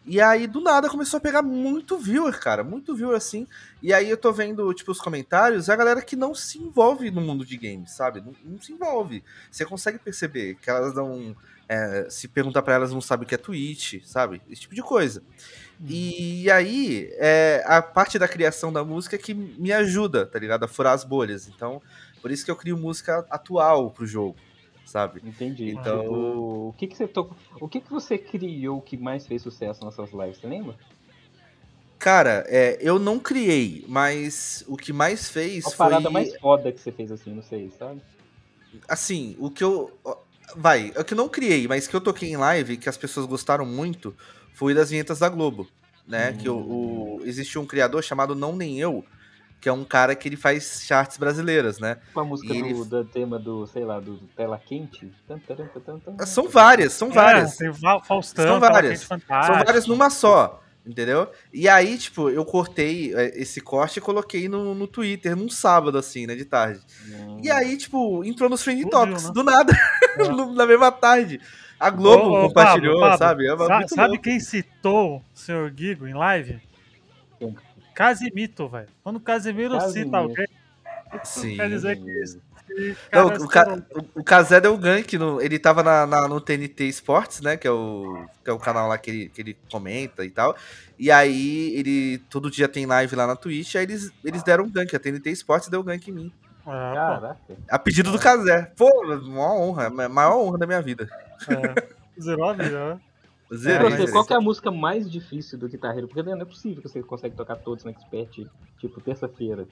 [0.05, 2.63] E aí, do nada, começou a pegar muito viewer, cara.
[2.63, 3.47] Muito viewer, assim.
[3.81, 7.21] E aí, eu tô vendo, tipo, os comentários, a galera que não se envolve no
[7.21, 8.19] mundo de games, sabe?
[8.19, 9.23] Não, não se envolve.
[9.51, 11.35] Você consegue perceber que elas não...
[11.69, 14.41] é, se perguntar pra elas, não sabem o que é Twitch, sabe?
[14.49, 15.23] Esse tipo de coisa.
[15.87, 20.63] E aí, é, a parte da criação da música que me ajuda, tá ligado?
[20.63, 21.47] A furar as bolhas.
[21.47, 21.81] Então,
[22.21, 24.35] por isso que eu crio música atual pro jogo,
[24.91, 25.21] sabe?
[25.25, 25.71] Entendi.
[25.71, 26.13] Então- Tipo,
[26.69, 27.35] o que que você tocou?
[27.59, 30.37] O que que você criou que mais fez sucesso nas suas lives?
[30.37, 30.75] Você lembra?
[31.99, 35.77] Cara, é, eu não criei, mas o que mais fez Uma foi.
[35.77, 38.01] parada mais foda que você fez assim, não sei, sabe?
[38.87, 39.91] Assim, o que eu.
[40.55, 43.25] Vai, o que eu não criei, mas que eu toquei em live, que as pessoas
[43.25, 44.13] gostaram muito,
[44.53, 45.67] foi das vinhetas da Globo.
[46.07, 46.33] Né?
[46.33, 49.05] Que o, o- existe um criador chamado Não Nem Eu,
[49.61, 51.97] que é um cara que ele faz charts brasileiras, né?
[52.13, 55.09] Com a música do, ele- do tema do, sei lá, do Tela Quente.
[56.25, 57.53] São várias, são várias.
[57.61, 59.01] É, tem Fa- Faustão, São várias.
[59.01, 61.29] São várias numa só, entendeu?
[61.53, 65.97] E aí, tipo, eu cortei é, esse corte e coloquei no, no Twitter num sábado,
[65.97, 66.79] assim, né, de tarde.
[67.07, 67.39] Hum.
[67.43, 69.31] E aí, tipo, entrou nos Trending Topics, né?
[69.33, 69.73] do nada,
[70.17, 70.27] É.
[70.55, 71.39] na mesma tarde.
[71.79, 73.47] A Globo Ô, ô, compartilhou, Pablo, Pablo, sabe?
[73.47, 74.23] É muito sabe louco.
[74.23, 75.71] quem citou o Sr.
[75.73, 76.59] Guigo em live?
[77.39, 77.55] Quem?
[78.05, 78.87] Casimito, velho.
[79.03, 80.05] Quando o Casimiro Casimiro.
[80.05, 80.47] cita alguém,
[81.23, 81.55] Sim.
[81.55, 82.41] quer dizer que isso.
[82.65, 83.83] que Não, o, Ca- estourou.
[84.15, 87.57] o- o Kazé deu gank, no, ele tava na, na- no TNT Sports, né?
[87.57, 90.55] Que é, o, que é o canal lá que ele, que ele comenta e tal.
[90.97, 94.95] E aí, ele todo dia tem live lá na Twitch, aí eles, eles deram gank.
[94.95, 96.33] A TNT Sports deu gank em mim.
[96.65, 97.37] É, Caraca.
[97.69, 98.71] A pedido do Kazé.
[98.77, 98.87] Pô,
[99.27, 101.09] maior honra, maior honra da minha vida.
[101.49, 102.21] é.
[102.21, 102.99] Zerou a vida, né?
[103.53, 106.07] Zero, qual que é a música mais difícil do guitarreiro?
[106.07, 108.47] Porque não é possível que você consegue tocar todos no Expert,
[108.79, 109.67] tipo, terça-feira.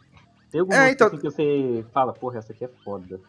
[0.52, 3.20] Tem alguma É, música então- assim que você fala, porra, essa aqui é foda.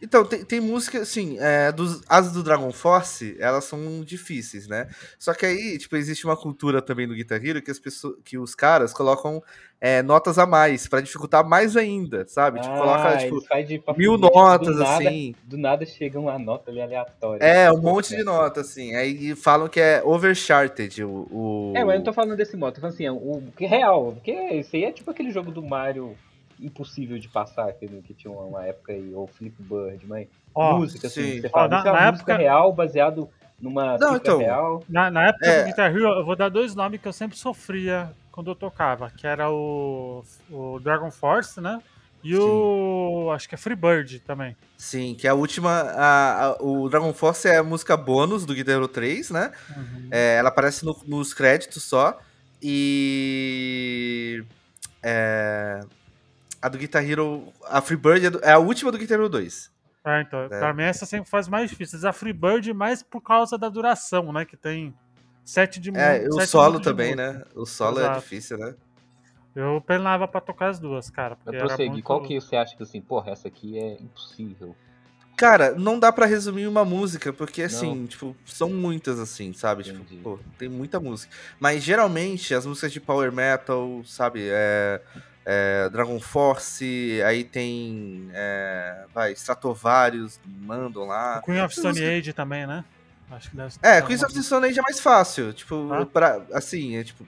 [0.00, 4.88] Então, tem, tem música, assim, é, dos, as do Dragon Force, elas são difíceis, né?
[5.18, 8.36] Só que aí, tipo, existe uma cultura também no Guitar Hero que, as pessoas, que
[8.36, 9.42] os caras colocam
[9.80, 12.60] é, notas a mais, pra dificultar mais ainda, sabe?
[12.60, 15.34] Tipo, coloca, tipo, de papo mil do notas, nada, assim.
[15.44, 17.44] Do nada chega uma nota ali aleatória.
[17.44, 18.94] É, um monte de nota, assim.
[18.94, 21.26] Aí falam que é overcharted o...
[21.30, 21.72] o...
[21.74, 23.68] É, mas eu não tô falando desse modo, tô falando assim, é o que é
[23.68, 26.16] real, porque esse aí é tipo aquele jogo do Mario
[26.60, 31.06] impossível de passar, aquele que tinha uma, época aí, ou Flip Bird, mas Ó, música,
[31.06, 31.40] assim, sim.
[31.40, 33.28] você Ó, fala, na- isso é uma música época- real, baseado
[33.60, 34.84] numa Não, então, real.
[34.88, 35.60] Na, na época É.
[35.62, 39.10] do Guitar Hero, eu vou dar dois nomes que eu sempre sofria quando eu tocava,
[39.10, 41.80] que era o, o Dragon Force, né?
[42.24, 43.30] E o.
[43.32, 44.56] acho que é Freebird também.
[44.76, 45.70] Sim, que é a última...
[45.70, 49.52] a- a- o Dragon Force é a música bônus do Guitar Hero 3, né?
[50.10, 52.18] É, ela aparece no- nos créditos só.
[52.62, 54.42] E.
[55.02, 55.80] é,
[56.60, 57.52] a do Guitar Hero.
[57.68, 59.70] A Freebird é, do- é a última do Guitar Hero 2.
[60.04, 60.48] É, então, É.
[60.48, 62.06] pra mim essa sempre faz mais difícil.
[62.08, 64.44] A Freebird mais por causa da duração, né?
[64.44, 64.94] Que tem
[65.44, 67.32] sete de É, mu- o sete solo também, música.
[67.32, 67.44] né?
[67.54, 68.20] O solo é Exato.
[68.20, 68.74] difícil, né?
[69.54, 71.36] Eu penava pra tocar as duas, cara.
[71.46, 72.04] Eu prossegui, muito...
[72.04, 74.76] qual que você acha que assim, porra, essa aqui é impossível?
[75.36, 79.82] Cara, não dá pra resumir uma música, porque assim, tipo, são muitas assim, sabe?
[79.82, 80.16] Entendi.
[80.16, 81.34] Tipo, pô, tem muita música.
[81.60, 84.46] Mas geralmente as músicas de Power Metal, sabe?
[84.50, 85.00] É,
[85.46, 88.28] é, Dragon Force, aí tem.
[88.34, 91.38] É, vai, Stratovarius, mandam lá.
[91.38, 92.84] O Queen of Stone Age também, né?
[93.30, 95.52] Acho que deve É, uma- of Stone Age é mais fácil.
[95.52, 96.04] Tipo, Ah.
[96.04, 97.26] pra, assim, é tipo.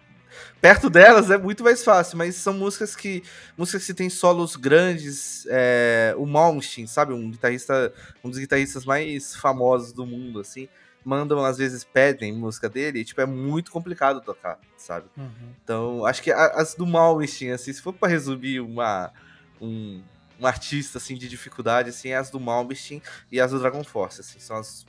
[0.60, 3.22] Perto delas é muito mais fácil, mas são músicas que.
[3.56, 5.46] Músicas que tem solos grandes.
[5.48, 7.12] É, o Malmsteen, sabe?
[7.12, 7.92] Um guitarrista.
[8.22, 10.68] Um dos guitarristas mais famosos do mundo, assim.
[11.08, 15.06] Mandam, às vezes, pedem música dele, e, tipo, é muito complicado tocar, sabe?
[15.16, 15.52] Uhum.
[15.64, 19.10] Então, acho que as do Malmsteen, assim, se for pra resumir uma.
[19.58, 20.02] Um,
[20.38, 23.02] um artista, assim, de dificuldade, assim, é as do Malmsteen
[23.32, 24.38] e as do Dragon Force, assim.
[24.38, 24.86] São, as,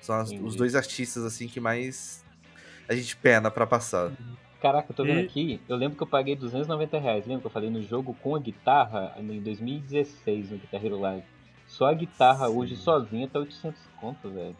[0.00, 2.24] são as- os dois artistas, assim, que mais
[2.88, 4.10] a gente pena pra passar.
[4.60, 7.46] Caraca, eu tô vendo E- aqui, eu lembro que eu paguei 290 reais, lembra que
[7.46, 11.24] eu falei no jogo com a guitarra em 2016 no Guitar Hero Live.
[11.68, 14.56] Só a guitarra hoje sozinha tá 800 conto, velho.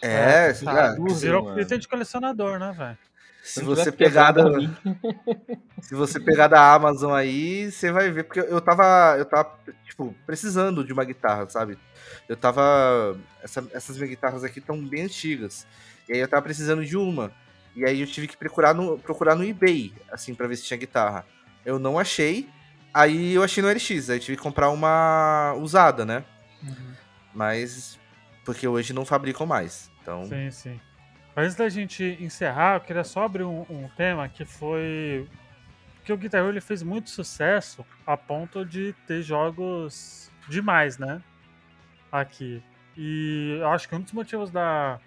[0.00, 1.60] É, tá, ah, absurdo, Virou mano.
[1.60, 2.98] item de colecionador, né, velho?
[3.42, 4.42] se você pegar da,
[5.80, 10.12] se você pegar da Amazon aí, você vai ver porque eu tava eu tava tipo
[10.26, 11.78] precisando de uma guitarra, sabe?
[12.28, 15.64] Eu tava essa- essas minhas guitarras aqui estão bem antigas.
[16.08, 17.30] E aí eu tava precisando de uma.
[17.76, 20.78] E aí eu tive que procurar no procurar no eBay, assim, pra ver se tinha
[20.78, 21.24] guitarra.
[21.64, 22.48] Eu não achei.
[22.92, 26.24] Aí eu achei no LX, aí eu tive que comprar uma usada, né?
[27.34, 27.98] Mas
[28.46, 29.90] porque hoje não fabricam mais.
[30.00, 30.80] Então, Sim, sim.
[31.34, 35.28] Mas antes da gente encerrar, eu queria só abrir um, um tema que foi.
[36.02, 41.20] que o Guitar Hero ele fez muito sucesso a ponto de ter jogos demais, né?
[42.10, 42.62] Aqui.
[42.96, 44.98] E eu acho que um dos motivos da,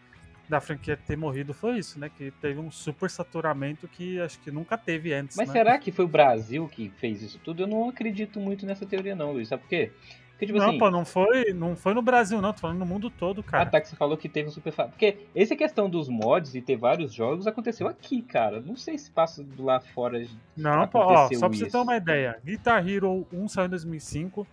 [0.48, 2.12] da franquia ter morrido foi isso, né?
[2.16, 5.36] Que teve um super saturamento que acho que nunca teve antes.
[5.36, 5.54] Mas né?
[5.54, 7.64] será que foi o Brasil que fez isso tudo?
[7.64, 9.48] Eu não acredito muito nessa teoria não, Luiz.
[9.48, 9.92] Sabe por quê?
[10.40, 12.54] Porque, tipo Não, assim, pô, não foi, não foi no Brasil, não.
[12.54, 13.66] Tô falando no mundo todo, ah, cara.
[13.66, 14.72] tá, que você falou que teve um super...
[14.72, 18.62] Porque essa questão dos mods e ter vários jogos aconteceu aqui, cara.
[18.62, 20.26] Não sei se passa do lá fora...
[20.56, 22.40] Não, pô, ó, só pra você ter uma ideia.
[22.46, 24.48] Guitar Hero 1 saiu em 2005,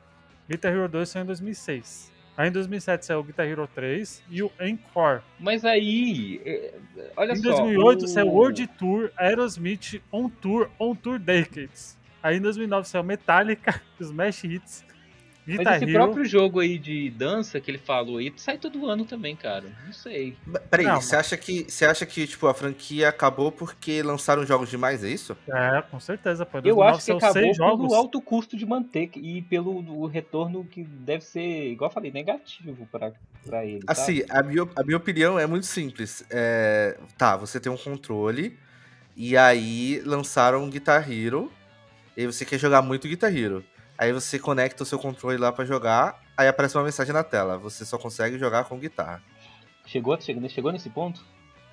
[0.50, 2.12] Guitar Hero 2 saiu em 2006.
[2.36, 5.20] Aí em 2007 saiu o Guitar Hero 3 e o Encore.
[5.38, 6.42] Mas aí...
[6.44, 6.74] é,
[7.16, 7.42] Olha em só...
[7.50, 11.96] 2008 o- saiu World Tour, Aerosmith, On Tour, On Tour Decades.
[12.20, 14.84] Aí em 2009 saiu Metallica, Smash Hits,
[15.46, 15.92] Mas Guitar esse Hero.
[15.94, 19.64] próprio jogo aí de dança que ele falou aí, sai todo ano também, cara.
[19.84, 20.36] Não sei.
[20.68, 24.68] Peraí, Não, você acha que você acha que tipo a franquia acabou porque lançaram jogos
[24.68, 25.36] demais, é isso?
[25.48, 26.44] É, com certeza.
[26.44, 27.92] Pô, Eu 2009 acho que acabou pelo jogos.
[27.92, 32.88] alto custo de manter e pelo o retorno que deve ser, igual eu falei, negativo
[32.90, 33.12] pra,
[33.44, 33.84] pra ele.
[33.86, 36.24] Assim, a minha, a minha opinião é muito simples.
[36.28, 38.58] É, tá, você tem um controle
[39.16, 41.52] e aí lançaram um Guitar Hero
[42.16, 43.64] e você quer jogar muito Guitar Hero.
[43.98, 47.56] Aí você conecta o seu controle lá pra jogar, aí aparece uma mensagem na tela.
[47.58, 49.22] Você só consegue jogar com guitarra.
[49.86, 51.24] Chegou, chegou, chegou nesse ponto?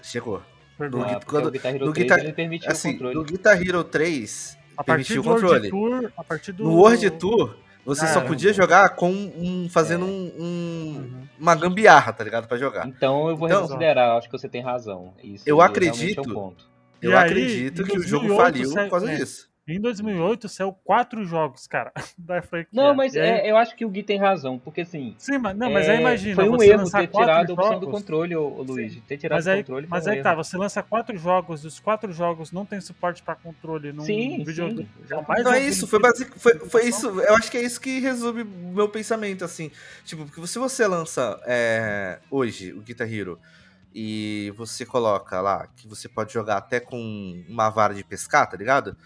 [0.01, 0.41] Chegou.
[0.77, 0.99] Perdão.
[1.01, 3.15] No Ah, quando- o Guitar Hero no 3 Guitar- ele permitiu Assim, o controle.
[3.15, 5.71] no Guitar Hero 3, a partir permitiu do o controle.
[5.71, 6.63] World Tour, a partir do...
[6.63, 7.55] No World Tour,
[7.85, 8.27] você só Caramba.
[8.27, 9.67] podia jogar com um.
[9.69, 10.07] fazendo É.
[10.07, 11.27] um, um- Uhum.
[11.39, 12.47] uma gambiarra, tá ligado?
[12.47, 12.87] Pra jogar.
[12.87, 15.13] Então eu vou Então- reconsiderar, acho que você tem razão.
[15.23, 16.69] Isso Eu acredito- É um ponto.
[17.01, 19.15] E Eu aí, acredito que o jogo 2008 faliu saiu- por causa é.
[19.17, 19.49] disso.
[19.65, 22.67] Em 2008 saiu quatro jogos, cara, da franquia.
[22.73, 25.15] Não, mas aí- é, eu acho que o Gui tem razão, porque assim.
[25.17, 27.49] Sim, mas, não, mas é, aí imagina, Foi um você erro lançar ter quatro tirado
[27.49, 28.99] a opção do jogos, controle, ô, ô Luigi.
[29.07, 29.87] Ter tirado Mas o aí, controle.
[29.89, 30.43] mas um aí tá, erro.
[30.43, 34.43] você lança quatro jogos, e os quatro jogos não tem suporte pra controle num Sim,
[34.43, 34.83] videogame.
[34.83, 35.07] sim.
[35.07, 37.07] Jamais Então é isso, foi, basic, foi, foi isso.
[37.21, 39.71] Eu acho que é isso que resume o meu pensamento, assim.
[40.03, 43.39] Tipo, porque se você lança é, hoje o Guitar Hero
[43.95, 48.57] e você coloca lá que você pode jogar até com uma vara de pescar, tá
[48.57, 48.97] ligado?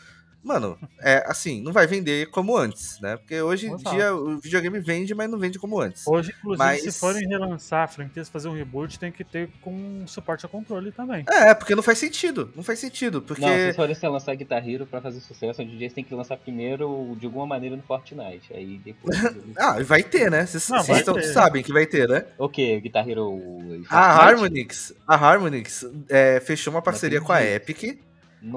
[0.48, 3.18] Mano, é assim, não vai vender como antes, né?
[3.18, 6.08] Porque hoje em dia o videogame vende, mas não vende como antes.
[6.08, 10.46] Hoje, inclusive, Mas- se forem relançar franquias, fazer um reboot, tem que ter com suporte
[10.46, 11.26] a controle também.
[11.30, 12.50] É, porque não faz sentido.
[12.56, 13.22] Não faz sentido.
[13.22, 13.42] Porque.
[13.42, 16.04] Não, se forem se lançar Guitar Hero pra fazer sucesso, hoje em dia eles têm
[16.06, 18.54] que lançar primeiro de alguma maneira no Fortnite.
[18.54, 19.18] Aí depois.
[19.58, 20.46] Ah, vai ter, né?
[20.46, 20.64] Vocês
[21.34, 22.26] sabem que vai ter, né?
[22.38, 22.80] o que?
[22.80, 23.38] Guitar Hero.
[23.90, 24.28] A?
[24.28, 27.44] Harmonix, a Harmonix é, fechou uma parceria com a.
[27.44, 28.00] Epic.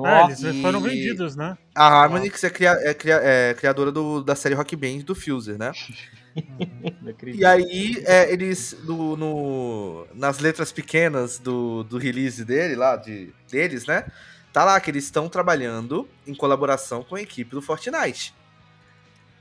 [0.05, 1.57] Ah, eles e- foram vendidos, né?
[1.75, 5.57] A Harmonix é, cria- é cria- é criadora do- da série Rock Band do Fuser,
[5.59, 5.73] né?
[7.03, 7.41] não acredito.
[7.41, 13.33] E aí, é, eles, no, no- nas letras pequenas do, do release dele, lá, de,
[13.51, 14.05] deles, né?
[14.53, 18.35] Tá lá que eles estão trabalhando em colaboração com a equipe do Fortnite.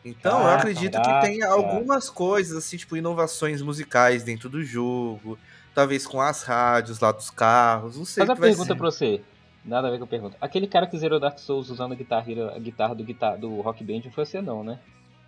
[0.06, 1.28] Então, eu Ah, acredito que caraca.
[1.28, 5.38] tem algumas coisas, assim, tipo, inovações musicais dentro do jogo.
[5.76, 8.78] Talvez com as rádios lá dos carros, não sei Faz que vai pergunta ser.
[8.78, 9.22] pra você.
[9.66, 10.38] Nada a ver com a pergunta.
[10.40, 13.84] Aquele cara que zerou Dark Souls usando a guitarra, a guitarra do, guitar, do Rock
[13.84, 14.80] Band não foi você não, né?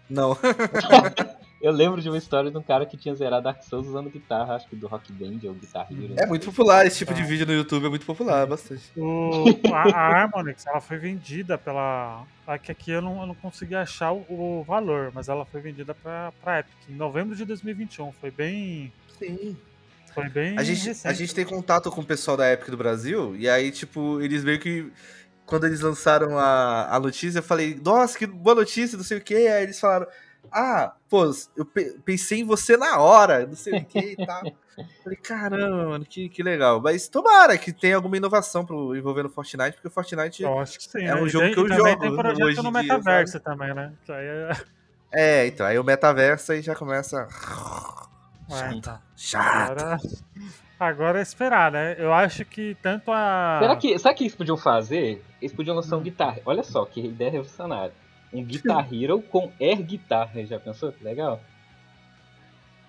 [0.10, 0.36] Não.
[1.62, 4.56] Eu lembro de uma história de um cara que tinha zerado Dark Souls usando guitarra,
[4.56, 6.16] acho que do Rock Band ou Guitar Hero.
[6.18, 7.14] É muito popular, esse tipo Ah.
[7.14, 8.82] de vídeo no YouTube é muito popular, bastante.
[8.98, 12.26] O, a, a Harmonix, ela foi vendida pela.
[12.48, 15.94] Aqui, aqui eu, não, eu não consegui achar o, o valor, mas ela foi vendida
[15.94, 18.12] pra, pra Epic em novembro de 2021.
[18.14, 18.92] Foi bem.
[19.20, 19.56] Sim.
[20.14, 20.58] Foi bem.
[20.58, 23.72] A gente, a gente tem contato com o pessoal da Epic do Brasil, e aí,
[23.72, 24.92] tipo, eles meio que.
[25.46, 29.22] Quando eles lançaram a, a notícia, eu falei, nossa, que boa notícia, não sei o
[29.22, 29.36] quê.
[29.52, 30.08] Aí eles falaram,
[30.50, 34.44] ah, pô, eu pe- pensei em você na hora, não sei o que e tal.
[35.04, 36.80] Falei, caramba, mano, que, que legal.
[36.80, 40.78] Mas tomara que tenha alguma inovação pro, envolvendo o Fortnite, porque o Fortnite Eu acho
[40.78, 41.00] que sim.
[41.04, 41.16] É né?
[41.16, 43.40] um E jogo tem- que eu e também jogo tem projeto hoje no dia, metaverso
[43.42, 43.92] também, né?
[44.08, 44.52] Aí é.
[45.12, 47.28] é, então, aí o metaverso aí já começa.
[48.56, 49.02] É, tá.
[49.16, 49.72] Chato.
[49.72, 49.98] Agora,
[50.80, 51.96] agora é esperar, né?
[51.98, 53.58] Eu acho que tanto a.
[53.62, 55.24] Será que, sabe o que eles podiam fazer?
[55.42, 56.40] Eles podiam lançar um guitarra.
[56.46, 57.94] Olha só, que ideia revolucionária.
[58.34, 60.92] Um Guitar Hero com air guitarra, já pensou?
[60.92, 61.42] Que legal.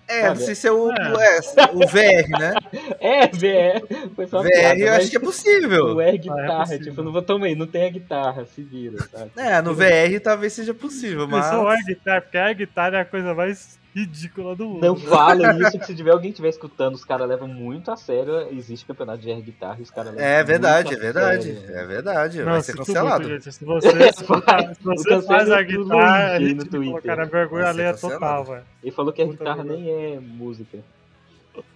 [0.07, 0.95] É, não Olha, sei se é o, é.
[0.99, 1.39] é,
[1.73, 2.53] o VR, né?
[2.99, 4.13] É, VR.
[4.15, 5.95] Foi só VR piada, eu acho que é possível.
[5.95, 6.83] O air guitarra, possível.
[6.83, 9.31] tipo, não vou tomar aí, não tem a guitarra, se vira, sabe?
[9.37, 11.45] É, no VR talvez seja possível, mas.
[11.45, 14.81] Pensou a guitarra, porque a guitarra é a coisa mais ridícula do mundo.
[14.85, 18.47] Não fala isso, que se tiver alguém estiver escutando, os caras levam muito a sério.
[18.51, 21.43] Existe campeonato de air guitarra e os caras levam É verdade, muito é a verdade.
[21.53, 21.75] sério.
[21.77, 22.37] É verdade.
[22.43, 23.27] Não, vai ser cancelado.
[23.27, 23.53] muito, gente.
[23.55, 27.15] Se você, escutar- se você faz a guitarra, a Luigi gente no Twitter.
[27.17, 28.19] na vergonha alheia cancelado.
[28.19, 28.63] total, velho.
[28.81, 30.79] Ele falou que a guitarra nem é música.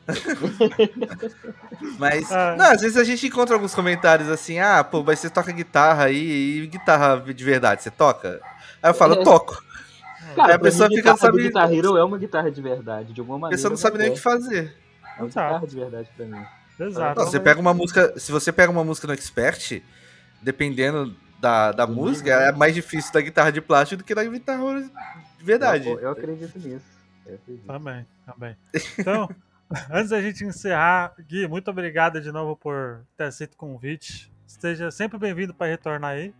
[2.00, 2.56] Mas, Ah.
[2.58, 6.06] não, às vezes a gente encontra alguns comentários assim, ah, pô, mas você toca guitarra
[6.06, 8.40] aí, e guitarra de verdade, você toca?
[8.82, 9.24] Aí eu falo, É.
[9.24, 9.62] toco.
[10.38, 13.38] Cara, a pessoa mim, fica sabendo- Guitar Hero é uma guitarra de verdade, de alguma
[13.38, 13.58] A maneira.
[13.58, 14.22] pessoa não sabe nem o que é.
[14.22, 14.76] fazer.
[15.18, 16.46] É uma guitarra de verdade pra mim.
[16.80, 17.20] Exato.
[17.20, 19.82] Não, você pega uma música, se você pega uma música no Expert,
[20.42, 22.50] dependendo da, da música, né?
[22.50, 24.82] é mais difícil da guitarra de plástico do que da guitarra
[25.38, 25.88] de verdade.
[25.90, 26.86] Eu, eu acredito nisso.
[27.26, 27.66] Eu acredito.
[27.66, 28.56] Também, também.
[28.98, 29.30] Então,
[29.92, 34.32] antes da gente encerrar, Gui, muito obrigado de novo por ter aceito o convite.
[34.46, 36.34] Esteja sempre bem-vindo para retornar aí,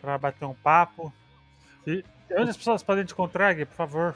[0.00, 1.12] para bater um papo.
[1.86, 2.04] E
[2.38, 4.14] onde as pessoas podem te encontrar, Gui, por favor?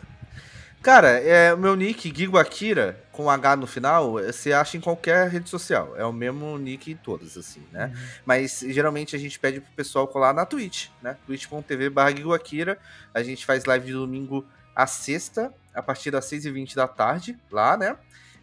[0.83, 5.29] Cara, é, o meu nick, Gigo Akira, com H no final, você acha em qualquer
[5.29, 5.97] rede social.
[5.97, 7.93] É o mesmo nick em todas, assim, né?
[8.25, 11.17] Mas geralmente a gente pede pro pessoal colar na Twitch, né?
[11.27, 12.79] twitch.tv barra Akira.
[13.13, 14.47] A gente faz live de domingo
[14.77, 17.97] a sexta, a partir das 6h20 da tarde, lá, né?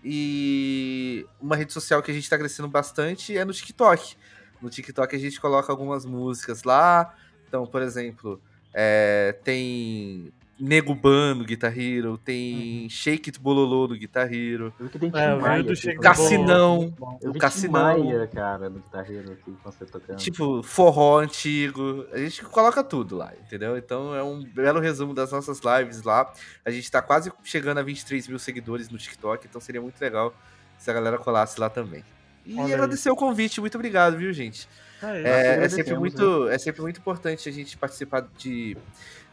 [0.03, 4.17] E uma rede social que a gente tá crescendo bastante é no TikTok.
[4.61, 7.15] No TikTok a gente coloca algumas músicas lá.
[7.47, 8.41] Então, por exemplo,
[8.73, 14.85] é, tem Nego Ban no Guitar Hero, tem Shake It Bololô no Guitar Hero, Eu
[14.85, 16.01] vi que tem Tim É, Maia do Bololô.
[16.01, 16.93] Cassinão.
[17.21, 17.95] Eu o Cassinão.
[17.95, 20.17] Tim Maia, cara, no guitarreiro aqui, com você tocando.
[20.17, 22.05] tipo, forró antigo.
[22.11, 23.77] A gente coloca tudo lá, entendeu?
[23.77, 26.31] Então é um belo resumo das nossas lives lá.
[26.63, 30.33] A gente tá quase chegando a 23 mil seguidores no TikTok, então seria muito legal
[30.77, 32.03] se a galera colasse lá também.
[32.45, 32.73] E Olha aí.
[32.73, 34.67] agradecer o convite, muito obrigado, viu, gente?
[35.03, 35.27] É isso.
[35.27, 38.77] É, é agradecemos, sempre muito, é sempre muito importante a gente participar de,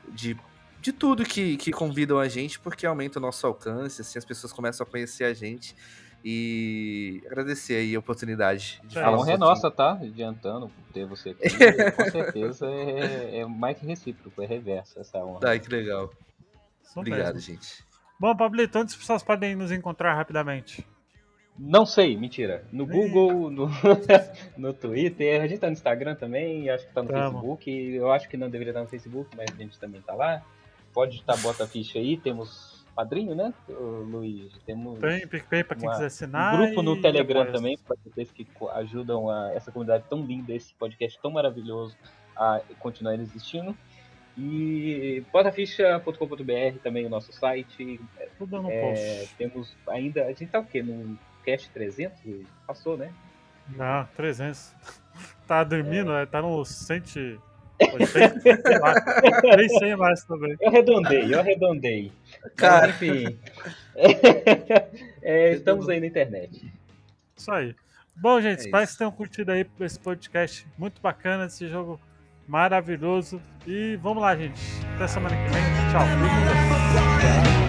[0.09, 0.37] de,
[0.81, 4.53] de tudo que, que convidam a gente, porque aumenta o nosso alcance, assim as pessoas
[4.53, 5.75] começam a conhecer a gente.
[6.23, 9.93] E agradecer aí a oportunidade de É, A falar um honra é nossa, tá?
[9.93, 11.49] Adiantando ter você aqui.
[11.97, 15.41] Com certeza é, é mais que recíproco, é reverso essa honra.
[15.45, 16.11] Ai, que legal.
[16.95, 17.41] Obrigado, mesmo.
[17.41, 17.83] gente.
[18.18, 20.87] Bom, Pablito, onde as pessoas podem nos encontrar rapidamente?
[21.59, 22.64] Não sei, mentira.
[22.72, 23.68] No Google, no,
[24.57, 27.30] no Twitter, a gente tá no Instagram também, acho que tá no Tamo.
[27.32, 27.70] Facebook.
[27.70, 30.42] Eu acho que não deveria estar no Facebook, mas a gente também tá lá.
[30.92, 34.53] Pode estar bota a ficha aí, temos padrinho, né, Luiz?
[34.66, 36.55] Temos Tem PicPay pra quem Uma- quiser assinar.
[36.55, 37.57] um grupo no Telegram apoia-se.
[37.62, 41.96] também, para vocês que ajudam a, essa comunidade tão linda, esse podcast tão maravilhoso
[42.34, 43.76] a continuar existindo.
[44.38, 48.01] E botaficha.com.br também o nosso site.
[48.38, 48.80] Tudo no É,
[49.20, 49.34] post.
[49.36, 50.24] temos ainda.
[50.24, 50.82] A gente tá o quê?
[50.82, 52.24] No cast 300?
[52.24, 52.47] Luiz?
[52.66, 53.12] Passou, né?
[53.76, 54.74] Não, 300.
[55.47, 56.24] Tá dormindo, é.
[56.24, 57.43] tá no 180,
[58.62, 58.95] sei lá.
[59.43, 60.57] 300 mais também.
[60.61, 62.12] Eu arredondei, eu arredondei.
[62.57, 62.86] Cara.
[62.86, 63.38] Mas, enfim.
[65.22, 66.72] É, estamos aí na internet.
[67.36, 67.74] Isso aí.
[68.16, 72.01] Bom, gente, É espero que tenham curtido aí esse podcast muito bacana, esse jogo
[72.47, 73.41] maravilhoso.
[73.66, 74.61] E vamos lá, gente.
[74.95, 75.62] Até semana que vem.
[75.91, 77.60] Tchau.